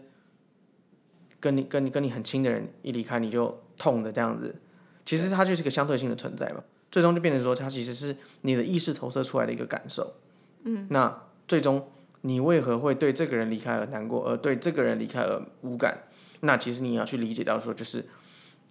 [1.39, 4.55] 跟你跟你跟你很亲的人一离开，你就痛的这样子。
[5.03, 10.13] 其实它就是一个相对性的存在嘛，最终就变成说，它其实是你的意识投射出来的一个感受。
[10.63, 11.89] 嗯，那最终
[12.21, 16.03] 你为何会对这个人离开而难过，而对这个人离开而无感？
[16.41, 18.05] 那其实你要去理解到说，就是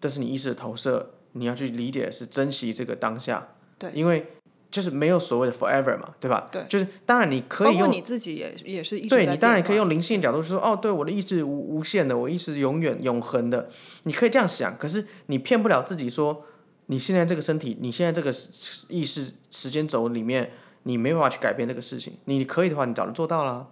[0.00, 3.48] 这是你意识的投射，你要去理解的是珍惜这个当下。
[3.78, 4.26] 对，因为
[4.70, 6.48] 就是没有所谓的 forever 嘛，对吧？
[6.52, 13.70] 对，就是当然你可以用你自己也也是对你当然可以用灵性角度说，哦，对，我的意志无无限的，我意识永远永恒的，
[14.04, 14.76] 你可以这样想。
[14.76, 16.44] 可是你骗不了自己说，
[16.87, 18.30] 你现在这个身体，你现在这个
[18.88, 20.52] 意识时间轴里面，
[20.87, 22.16] 你没办法去改变这个事情。
[22.27, 23.68] 你可以的话，你早就做到了。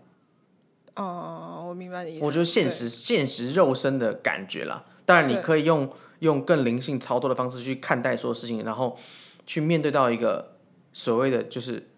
[0.96, 2.24] 哦，我明白你意思。
[2.24, 8.98] 我觉得现实现实肉身的感觉啦，当然你可以用用更灵性操作的方式去看待所有事情，然后
[9.46, 10.56] 去面对到一个
[10.92, 11.88] 所谓的就是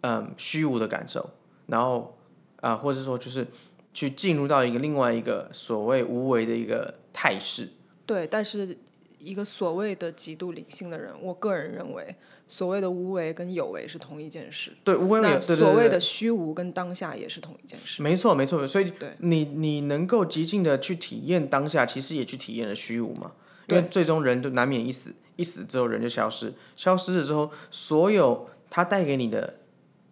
[0.00, 1.28] 嗯虚无的感受，
[1.66, 2.16] 然后
[2.62, 3.46] 啊，或者说就是
[3.92, 7.68] 去进入到一个另外一个所谓无为的一个态势。
[8.06, 8.78] 对，但是
[9.18, 12.16] 一个所谓的极度理性的人，我个人认为。
[12.46, 18.02] 所谓的无为跟有为是同一件事，对无为那所谓的虚无跟当下也是同一件事。
[18.02, 23.32] 没错，没错，所以你你能够极尽的去体验当下，其实也去体验了虚无嘛。
[23.68, 29.60] 因为最终人都难免一死，一死之后人就消失，消失了之后，所有它带给你的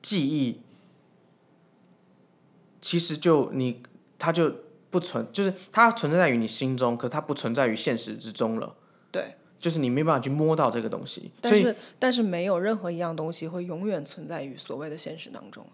[0.00, 0.62] 记忆，
[2.80, 3.82] 其实就你
[4.18, 4.56] 它就
[4.88, 8.74] 不存，就是它存在于你心中，可是它不存在于现实之中了。
[9.10, 9.36] 对。
[9.62, 15.64] 就是你没办法去摸到这个东西，但是但是没有任何一样东西会永远存在于所谓的现实当中。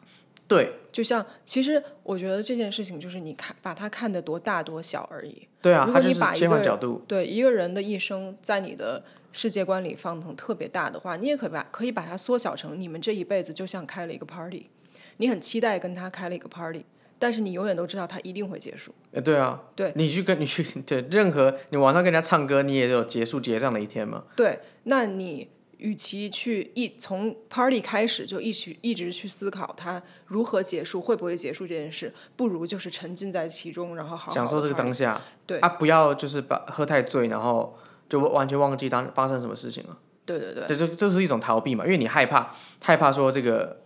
[0.46, 5.48] 对，就像其实我觉得这件事情就是你看把它看得多大多小而已。
[5.62, 14.68] 对啊，如果你把一个角度，对一个人的一生在你的世界观里放成特别大的话，你也可以把可以把它缩小成你们这一辈子就像开了一个 party，
[15.16, 16.84] 你很期待跟他开了一个 party。
[17.18, 18.94] 但是你永远都知道它一定会结束。
[19.12, 24.24] 呃，对啊，对，你去跟 你去对任何你晚上跟人家唱歌，你也有结束结账的一天嘛？
[24.36, 35.20] 对，那你与其去一从 party 开始就一起一直去思考它如何结束，会不会结束这件事，不如就是沉浸在其中，然后好好享受这个当下。
[35.46, 37.78] 对啊，不要就是把喝太醉，然后
[38.08, 39.96] 就完全忘记当发生什么事情了。
[40.26, 41.84] 对对对，这这这是一种逃避嘛？
[41.84, 42.52] 因为你害怕
[42.82, 43.80] 害怕说这个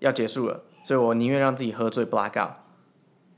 [0.00, 2.56] 要结束了，所以我宁愿让自己喝醉 black out。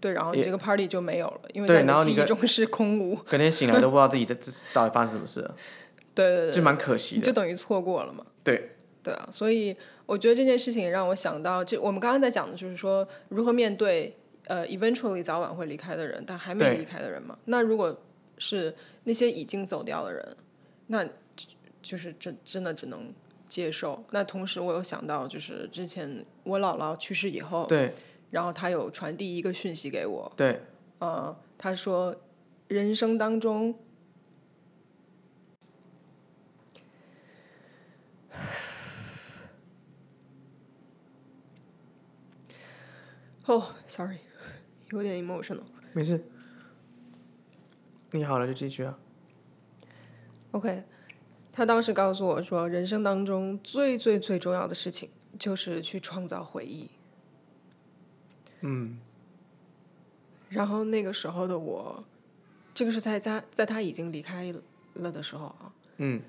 [0.01, 3.15] 对，然后你这个 party 就没有了，因为在你记忆中是空无。
[3.17, 4.35] 隔天醒来都不知道自己在
[4.73, 5.55] 到底发生什么事了。
[6.15, 8.25] 对对对，就蛮可惜的，就等于错过了嘛。
[8.43, 8.73] 对。
[9.03, 17.39] 对啊，所以我觉得这件事情让我想到，就我们刚刚在讲的就是说，如何面对呃，eventually 早晚会离开的人，但还没离开的人嘛。
[17.47, 17.99] 那如果
[18.37, 20.37] 是那些已经走掉的人，
[20.89, 21.03] 那
[21.81, 23.11] 就是真真的只能
[23.49, 24.05] 接受。
[24.11, 27.65] 那同时，我又想到，就是之前我姥姥去世以后。
[27.67, 27.95] 对。
[28.31, 30.61] 然后他有传递一个讯息给我，对，
[31.01, 32.15] 呃，他说，
[32.69, 33.75] 人生当中，
[43.47, 44.19] 哦，sorry，
[44.91, 45.63] 有点 emotional，
[45.93, 46.23] 没事，
[48.13, 48.97] 你好了就继续啊。
[50.53, 50.85] OK，
[51.53, 56.89] 他当时告诉我说，人生当中最最最重要的事情就是去创造回忆。
[58.63, 58.99] 嗯，
[60.49, 62.05] 然后那个时候的我，
[62.75, 64.55] 这个是在他在他已经离开
[64.95, 65.73] 了的时候啊。
[65.99, 66.21] 嗯，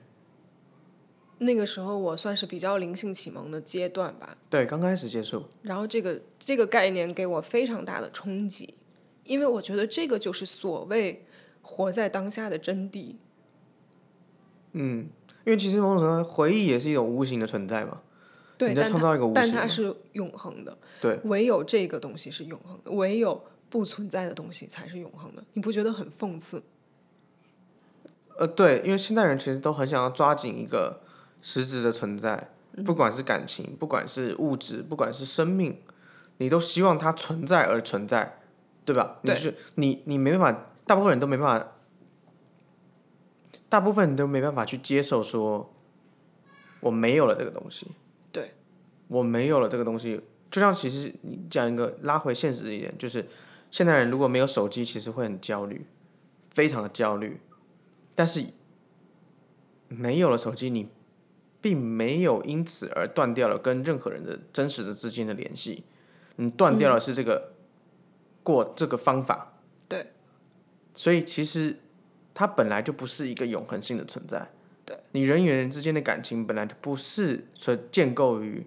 [1.39, 4.37] 那个时候我算是比较灵性启蒙的阶段吧。
[4.49, 5.43] 对，刚开始接触。
[5.61, 8.75] 然后这个这个概念给我非常大的冲击，
[9.23, 11.25] 因为我觉得这个就是所谓
[11.61, 13.15] 活在当下的真谛。
[14.73, 15.09] 嗯，
[15.45, 18.01] 因为其实某种程度回忆也是一种无形的存在嘛。
[18.61, 20.77] 对，但它但它是永恒的。
[21.01, 25.43] 对，唯有这个东西是永恒的，唯有不存在的东西才是永恒的。
[25.53, 26.61] 你不觉得很讽刺？
[28.37, 31.01] 呃，对，因为现代人其实都很想要抓紧一个
[31.41, 32.51] 实质的存在，
[32.85, 35.81] 不管是感情，不管是物质，不管是生命，
[36.37, 38.37] 你都希望它存在而存在，
[38.85, 39.17] 对吧？
[39.23, 39.33] 对。
[39.35, 41.71] 是你，你没办法，大部分人都没办法，
[43.67, 45.73] 大部分人都没办法去接受说，
[46.81, 47.87] 我没有了这个东西。
[49.11, 53.27] 我没有了这个东西，就像其实你讲一个拉回现实一点，就是
[53.69, 55.85] 现代人如果没有手机，其实会很焦虑，
[56.51, 57.41] 非常的焦虑。
[58.15, 58.45] 但是
[59.89, 60.87] 没有了手机，你
[61.59, 65.83] 并没有因此而断掉了跟任何人的真实的之间的联系，
[66.37, 67.51] 你断掉了是这个
[68.43, 69.57] 过这个方法。
[69.89, 70.13] 对，
[70.93, 71.81] 所以其实
[72.33, 74.49] 它本来就不是一个永恒性的存在。
[74.85, 78.65] 对，你人与人之间的感情本来就不是所建构于。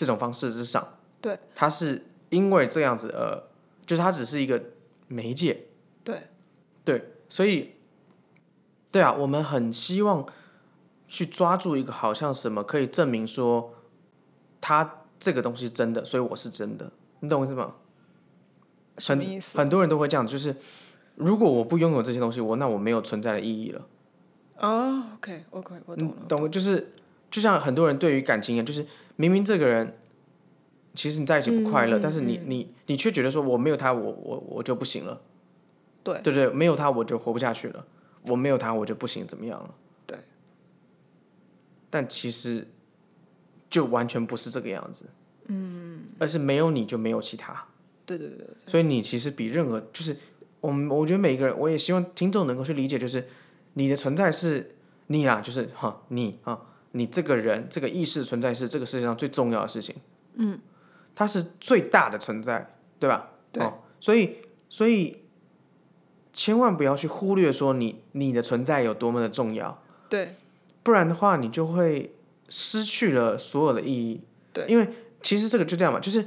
[0.00, 3.50] 这种方式之上，对，它是因为这样子，呃，
[3.84, 4.58] 就是它只是一个
[5.08, 5.66] 媒介，
[6.02, 6.22] 对，
[6.82, 7.72] 对，所以，
[8.90, 10.26] 对啊，我们很希望
[11.06, 13.74] 去抓住一个好像什么可以证明说
[14.58, 16.90] 他这个东西是真的，所以我是真的，
[17.20, 17.74] 你懂我意思吗？
[18.96, 19.58] 什么意思？
[19.58, 20.56] 很多人都会这样，就是
[21.16, 23.86] 如果我不拥有这些东西，我那我没有存在的意义了。
[24.60, 26.14] 哦，OK OK，我懂了。
[26.26, 26.94] 懂，就是
[27.30, 28.86] 就像很多人对于感情一样，就是
[29.20, 29.98] 明明这个人
[30.94, 35.20] 其实你在一起不快乐，但是你你你却觉得说我没有他，我我我就不行了。
[36.02, 37.86] 对对对，没有他我就活不下去了，
[38.22, 39.74] 我没有他我就不行，怎么样了？
[40.06, 40.18] 对。
[41.90, 42.66] 但其实
[43.68, 45.10] 就完全不是这个样子，
[45.48, 47.66] 嗯，而是没有你就没有其他。
[48.06, 48.46] 对对对对。
[48.66, 50.16] 所以你其实比任何就是
[50.60, 53.28] 我们，我觉得每一个人，我也希望听众能够去理解，就是
[53.74, 54.76] 你的存在是
[55.08, 56.58] 你啊，就是哈你啊，
[56.92, 59.96] 你这个人这个意识存在是这个世界上最重要的事情，
[60.34, 60.58] 嗯，
[61.14, 63.30] 它是最大的存在，对吧？
[63.52, 63.62] 对。
[63.62, 64.36] 哦，所以
[64.68, 65.24] 所以
[66.32, 70.36] 千万不要去忽略说你你的存在有多么的重要，对，
[70.82, 72.14] 不然的话你就会
[72.48, 74.20] 失去了所有的意义，
[74.52, 74.88] 对，因为
[75.22, 76.26] 其实这个就这样嘛，就是。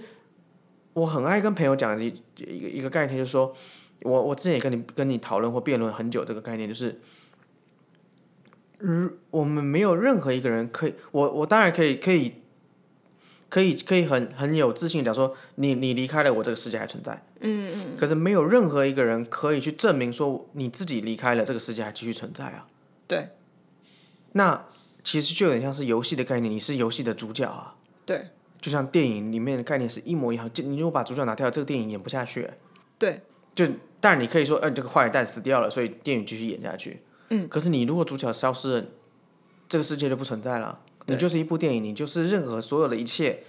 [0.95, 2.05] 我很爱跟朋友讲一
[2.37, 3.51] 一个一个概念，就是说，
[4.03, 7.01] 我我之前也跟你跟你讨论或辩论很久这个概念，就是，
[8.91, 12.33] 如我们没有任何一个人可以，我我当然可以可以，
[13.49, 22.67] 可以可以很很有自信讲说，你你离开了我这个世界还存在，嗯嗯，可是没有任何一个人可以去证明说你自己离开了这个世界还继续存在啊，
[23.07, 23.29] 对，
[24.33, 24.65] 那
[25.03, 27.75] 其实就有点像是游戏的概念，你是游戏的主角啊，
[28.05, 28.27] 对。
[28.61, 32.49] 就像电影里面的概念是一模一样，就你如果把主角拿掉，这个电影演不下去。
[32.97, 33.19] 对，
[33.53, 33.67] 就
[33.99, 37.01] 但你可以说，嗯，这个坏蛋死掉了，所以电影继续演下去。
[37.33, 38.87] 嗯，可是你如果主角消失了，
[39.67, 40.79] 这个世界就不存在了。
[41.07, 43.43] 你就是一部电影，你就是任何所有的一切。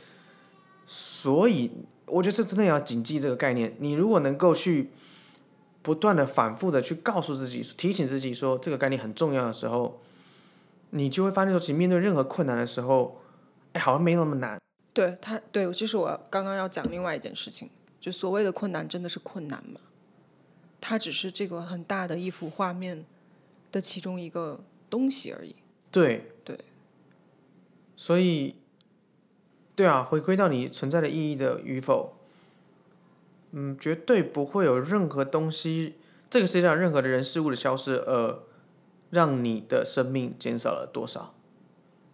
[0.87, 1.71] 所以，
[2.07, 3.77] 我觉得这真的要谨记这个概念。
[3.79, 4.91] 你如果能够去
[5.83, 10.01] 不断的反复的去告诉自己、提醒自己说这个概念很重要的时候，
[10.91, 13.21] 你就会发现说，其实面对任何困难的时候，
[13.75, 14.59] 哎，好像没那么难。
[14.95, 17.69] 对他，对，就是我刚刚要讲另外一件事情，
[18.01, 19.81] 就所谓的困难真的是困难吗？
[20.81, 23.05] 它只是这个很大的一幅画面
[23.75, 25.57] 的其中一个东西而已。
[25.91, 26.57] 对对，
[27.97, 28.55] 所以，
[29.75, 32.15] 对啊，回归到你存在的意义的与否，
[33.51, 35.95] 嗯，绝对不会有任何东西，
[36.31, 38.45] 这个世界上任何的人事物的消失，呃，
[39.11, 41.35] 让你的生命减少了多少？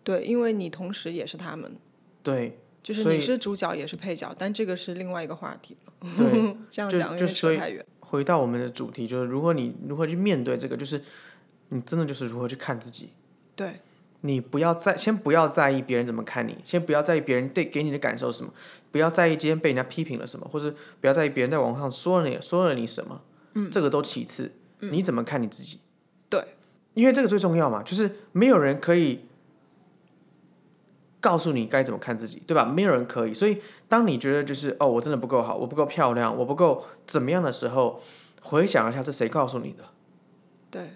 [0.03, 1.77] 对，因为你同时也是他们。
[2.23, 2.59] 对。
[2.83, 5.93] 就是你是主角也是配角，但这个是另外一个话题了。
[6.17, 7.85] 对， 这样讲就说太远。
[8.01, 11.03] 回到我们的主题，就是如果你如何去面对这个，就是
[11.71, 13.11] 你真的就是如何去看自己。
[13.57, 13.81] 对。
[14.21, 18.53] 你不要在先不要在意别人怎么看你，先不要在意别人对给你的感受是什么，
[18.93, 23.23] 不要在意今天被人家批评了什么，或者不要在意别人在网上说了你说了你什么。
[23.55, 23.71] 嗯。
[23.71, 25.81] 这个都其次，你怎么看你自己？
[26.29, 26.45] 对。
[26.95, 29.25] 因为这个最重要嘛，就是没有人可以。
[31.23, 32.65] 告诉你该怎么看自己，对吧？
[32.65, 33.61] 没有人可以，所以
[33.91, 38.01] 当你觉得就是哦，我真的不够好，我不够漂亮，我不够怎么样的时候，
[38.41, 39.85] 回想一下，是谁告诉你的？
[40.71, 40.93] 对，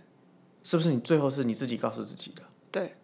[0.64, 2.42] 是不是你最后是你自己告诉自己的？
[2.72, 2.94] 对，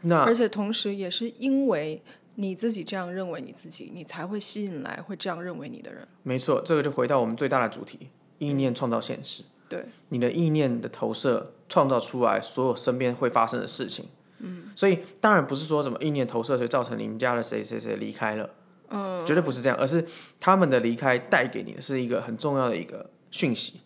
[0.00, 2.02] 那而且同时也是因为
[2.36, 6.08] 你自己这样认为你自己，你才会吸引来会这样认为你的人。
[6.22, 8.08] 没错，这个就回到我们最大的主题：
[8.38, 9.42] 意念创造现实。
[9.68, 14.06] 对，你的意念的投射创造出来所有身边会发生的事情。
[14.38, 18.48] 嗯，所以当然不是说什么意念投射，所以造成你们家的谁谁谁离开了，
[18.88, 20.06] 嗯，绝对不是这样，而是
[20.38, 23.80] 他们的离开带给你的是一个很重要的一个讯息，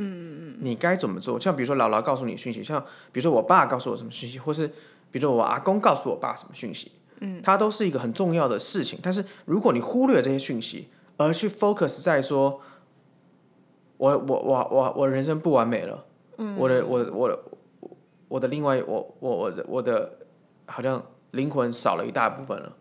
[0.00, 1.38] 嗯嗯你该怎么做？
[1.38, 2.80] 像比如说姥姥告诉你讯息，像
[3.12, 4.66] 比如说我爸告诉我什么讯息，或是
[5.10, 8.98] 比如说我阿公告诉我爸什么讯息，嗯，它都是一个很重要的事情。
[9.02, 12.60] 但是如果你忽略这些讯息，而去 focus 在说，
[13.96, 16.04] 我我我我我人生不完美了，
[16.38, 17.38] 嗯，我的我我的。
[18.30, 20.18] 我的另外，我我我的我的
[20.66, 22.76] 好像灵魂少了一大部分了，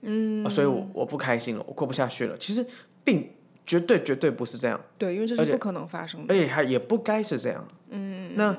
[0.00, 2.38] 嗯，所以我我不开心了，我过不下去了。
[2.38, 2.66] 其实
[3.04, 3.30] 并
[3.66, 7.66] 绝对绝对不是这样，对，因为这是不可能发生的，而且还也不该是这样。
[7.88, 8.56] 嗯，那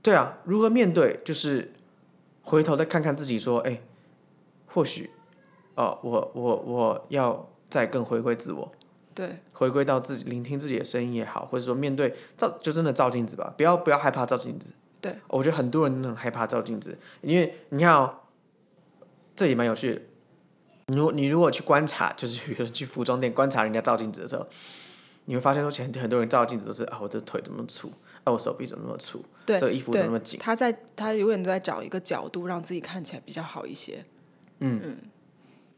[0.00, 1.20] 对啊，如何面对？
[1.24, 1.72] 就是
[2.42, 3.80] 回头再看看自己，说，哎，
[4.66, 5.10] 或许，
[5.74, 8.72] 哦，我我我要再更回归自我。
[9.14, 14.70] 对，回归到自己，聆听自己的声音也好，或者说面对照，就真的照镜子吧，不要不要害怕照镜子。
[15.00, 18.20] 对，我觉得很多人都很害怕照镜子，因为你看哦，
[19.34, 20.00] 这也蛮有趣的。
[20.92, 24.46] 如你如果去观察，就是比如说去服装店观察人家照镜子的时候，
[25.24, 27.92] 你会发现说，其实很多人照镜子都是啊，我的腿怎么粗，
[28.24, 30.40] 啊，我手臂怎么那么粗，对，这个衣服怎么那么紧。
[30.42, 34.04] 他在他永远都在找一个角度，让自己看起来比较好一些。
[34.60, 34.98] 嗯嗯。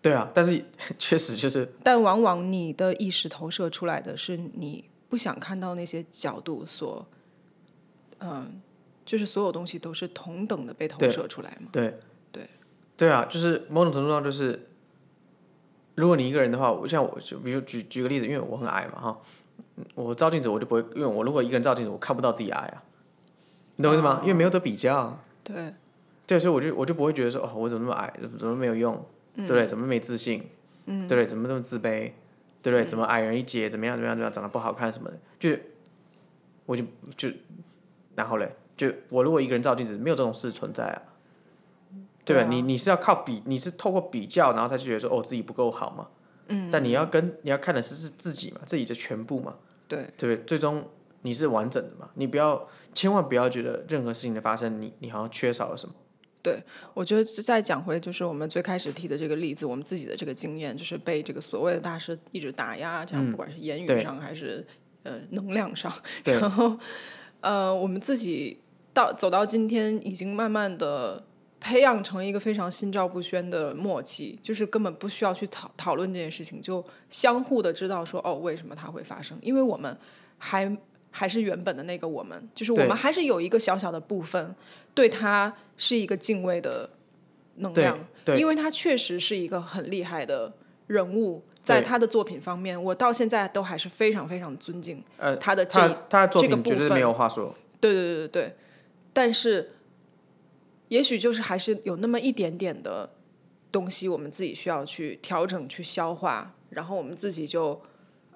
[0.00, 0.62] 对啊，但是
[0.98, 7.06] 确实就是，但往往你的意识投射出来的是你不想看到那些角度所，
[8.18, 8.60] 嗯，
[9.06, 11.68] 就是所有东西都是同等的被投射出来嘛？
[11.72, 11.98] 对
[12.30, 12.46] 对
[12.98, 14.68] 对啊，就是某种程度上就是
[15.95, 19.18] 如果你一个人的话，我像我就比如举举个例子，因为我很矮嘛哈，
[19.95, 22.82] 我照镜子我就不会，因为我如果一个人照镜子，我看不到自己矮啊，
[23.76, 24.20] 你懂我意思吗？
[24.22, 25.18] 因为没有得比较。
[25.42, 25.74] 对。
[26.26, 28.95] 对，所以我就我就不会觉得说哦，我怎么那么矮，怎么没有用，
[29.36, 29.66] 对不对？
[29.66, 30.42] 怎么没自信，
[30.86, 31.26] 对不对？
[31.26, 32.12] 怎么这么自卑，
[32.62, 32.86] 对不对？
[32.86, 35.51] 怎么矮人一截，怎么样怎么样怎么样，长得不好看什么的，就
[36.64, 36.82] 我就
[37.14, 37.28] 就
[38.14, 41.03] 然后嘞，就我如果一个人照镜子，没有这种事存在啊，
[42.24, 42.48] 对吧？
[42.48, 46.08] 你你是要靠比，你是透过比较，然后才觉得说哦自己不够好嘛，
[46.48, 49.56] 嗯，但你要跟你要看的是是自己嘛，自己的全部嘛，
[49.86, 50.44] 对，对不对？
[50.46, 50.84] 最终
[51.22, 55.94] 你是完整的嘛，你不要千万不要觉得任何事情的发生，你你好像缺少了什么。
[56.42, 56.62] 对，
[56.92, 64.66] 我觉得再讲回就是我们最开始提的这个例子，我们自己的这个经验，就是被这个所谓的大师一直打压，这样不管是言语上还是
[65.04, 65.90] 呃能量上，
[66.24, 66.78] 然后
[67.40, 68.60] 呃我们自己
[68.92, 71.24] 到走到今天，已经慢慢的
[71.64, 79.96] 培养成一个非常心照不宣的默契，就是根本不需要去讨讨论这件事情，就相互的知道说哦为什么它会发生，因为我们
[80.36, 80.76] 还
[81.10, 84.54] 还是原本的那个我们，就是我们还是有一个小小的部分。
[84.92, 86.88] 对他是一个敬畏的
[87.56, 87.98] 能量，
[88.38, 90.52] 因为他确实是一个很厉害的
[90.86, 95.02] 人物，在他的作品方面，我到现在都还是非常非常尊敬
[95.40, 97.52] 他的这他的作品绝对没有话说。
[97.80, 98.56] 对对对对对，
[99.12, 99.72] 但是
[100.89, 103.09] 也许就是还是有那么一点点的
[103.72, 107.80] 东西，我们自己需要去调整、去消化，然后我们自己就，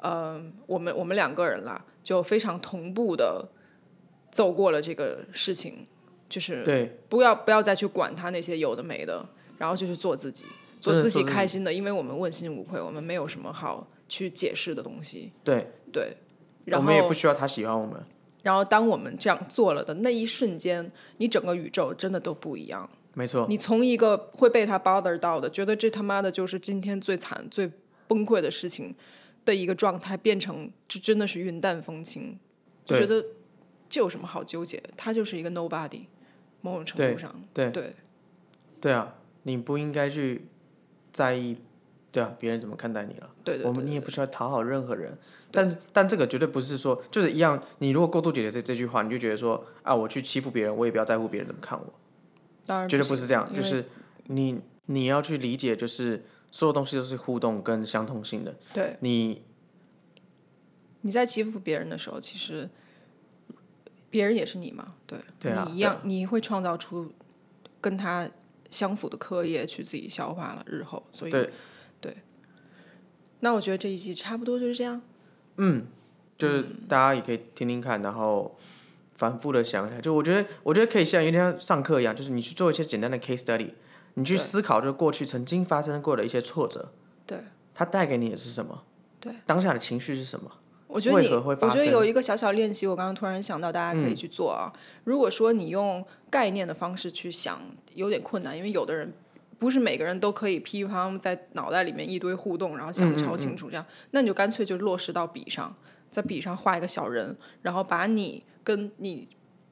[0.03, 3.49] 嗯，我们我们两个人啦，就非常同步的
[4.31, 5.87] 走过了这个事情。
[6.29, 9.27] 就是对，不要不要再去管他那些有的没的，
[9.57, 10.45] 然后就是做自己，
[10.79, 15.33] 做自己开心的，因为我们问心无愧，我们没有什么好去解释的东西。
[15.43, 16.15] 对对，
[16.73, 18.05] 我们也不需要他喜欢我们。
[18.49, 22.89] 然后当我们这样做了的那一瞬间，你整个宇宙真的都不一样。
[23.13, 27.71] 没错，你从一个会被他 bother 到的，觉得这他妈的就是今天最惨、最
[28.07, 28.95] 崩溃的事情
[29.45, 32.39] 的一个状态，变成这真的是云淡风轻，
[32.87, 33.23] 就觉得
[33.87, 34.83] 这有什么好纠结？
[34.97, 36.07] 他就是一个 nobody。
[36.63, 37.95] 某种程度上，对对
[38.81, 40.47] 对啊，你不应该去
[41.13, 41.59] 在意，
[42.11, 43.31] 对啊，别人怎么看待你了？
[43.45, 45.17] 对对，我们你也不需要讨好任何人，
[45.51, 47.63] 但是但这个绝对不是说就是一样。
[47.79, 51.93] 你如果过度解决这这句话，你就觉得说啊，我去欺负别人，我也不要在乎别人怎么看我。
[52.67, 53.53] 当然，绝对不是这样。
[53.55, 53.85] 就是
[54.25, 58.55] 你你要去理解，就是所有东西都是互动跟相通性的。
[58.73, 59.43] 对，你
[61.03, 62.69] 你在欺负别人的时候，其实。
[64.11, 67.13] 别人也是你嘛，对，你一样，你会创造出
[67.79, 68.27] 跟他
[68.71, 71.51] 相符的课业去自己消化了日后，所以对，
[73.41, 75.01] 那我觉得这一集差不多就是这样。
[75.57, 75.86] 嗯，
[76.36, 78.57] 就是大家也可以听听看，然后
[79.14, 80.01] 反复的想一下。
[80.01, 83.70] 就我觉得，我觉得可以像有点像上课一样，就是你去做一些简单的 case study，
[84.14, 86.93] 你去思考，就过去曾经发生过的一些挫折，
[87.26, 87.39] 对，
[87.74, 88.82] 它带给你的是什么？
[89.20, 90.51] 对，当下的情绪是什么？
[90.86, 94.72] 我觉得你，我觉得有一个小小练习，我刚刚突然想到，大家可以去做啊。
[95.05, 97.61] 如果说你用概念的方式去想，
[97.95, 99.12] 有点困难，因为有的人
[99.59, 103.85] 不是每个人都可以噼里啪啦在脑袋里面一堆互动，然后想的超清楚这样。
[104.13, 105.75] 那你就干脆就落实到笔上，
[106.11, 109.29] 在笔上画一个小人，然后把你跟你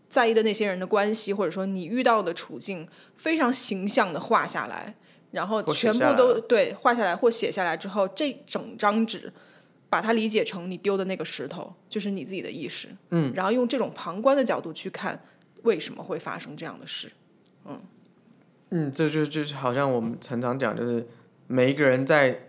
[0.09, 4.95] 在意的那些人的关系，或者说你遇到的处境，非常形象的画下来，
[5.31, 9.33] 然后全部都对画下来或写下来之后，这整张纸。
[9.89, 15.19] 把它理解成你丢的那个石头，就是你自己的意识，嗯，然后用这种旁观的角度去看
[15.63, 17.11] 为什么会发生这样的事，
[17.65, 17.81] 嗯，
[18.71, 21.07] 嗯，这就就是好像我们常常讲，就是
[21.47, 22.49] 每一个人在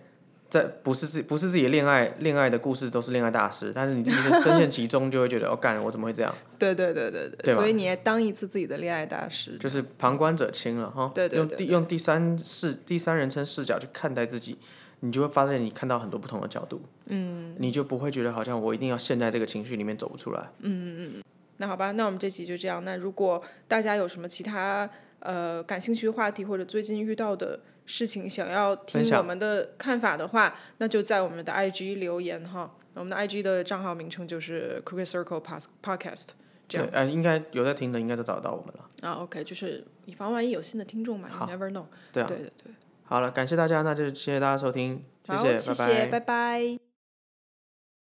[0.50, 6.34] 在不是自不是自己的恋爱恋爱的故事都是恋爱大师，但是你自己深陷其中就会觉得，哦，干，我怎么会这样？
[6.58, 14.58] 对对对对对，所以你也当一次自己的恋爱大师，就是旁观者清了哈，对对，用第用第三视第三人称视角去看待自己。
[15.02, 20.50] 你就会发现，你看到很多不同的角度，嗯，你就不会觉得好像我一定要陷在这个情绪里面走不出来。
[20.62, 21.24] 嗯嗯嗯。
[21.58, 22.84] 那好吧，那我们这期就这样。
[22.84, 24.90] 那如果大家有什么其他
[25.20, 32.76] 呃感兴趣的话题，或者最近遇到的事情想要听我们的看法的话，那就在我们的 IG 留言哈。
[32.94, 35.44] 我们的 IG 的账号名称就是 Crooked Circle
[35.84, 36.30] Podcast。
[36.68, 38.90] 这样，呃，应该有在听的，应该都找到我们了。
[39.08, 41.86] 啊，OK，就是以防万一有新的听众嘛，You never know。
[42.12, 42.26] 对啊。
[42.28, 42.74] 对对对。
[43.04, 46.87] 好了，感谢大家，那就谢谢大家收听，谢谢，拜拜，拜拜。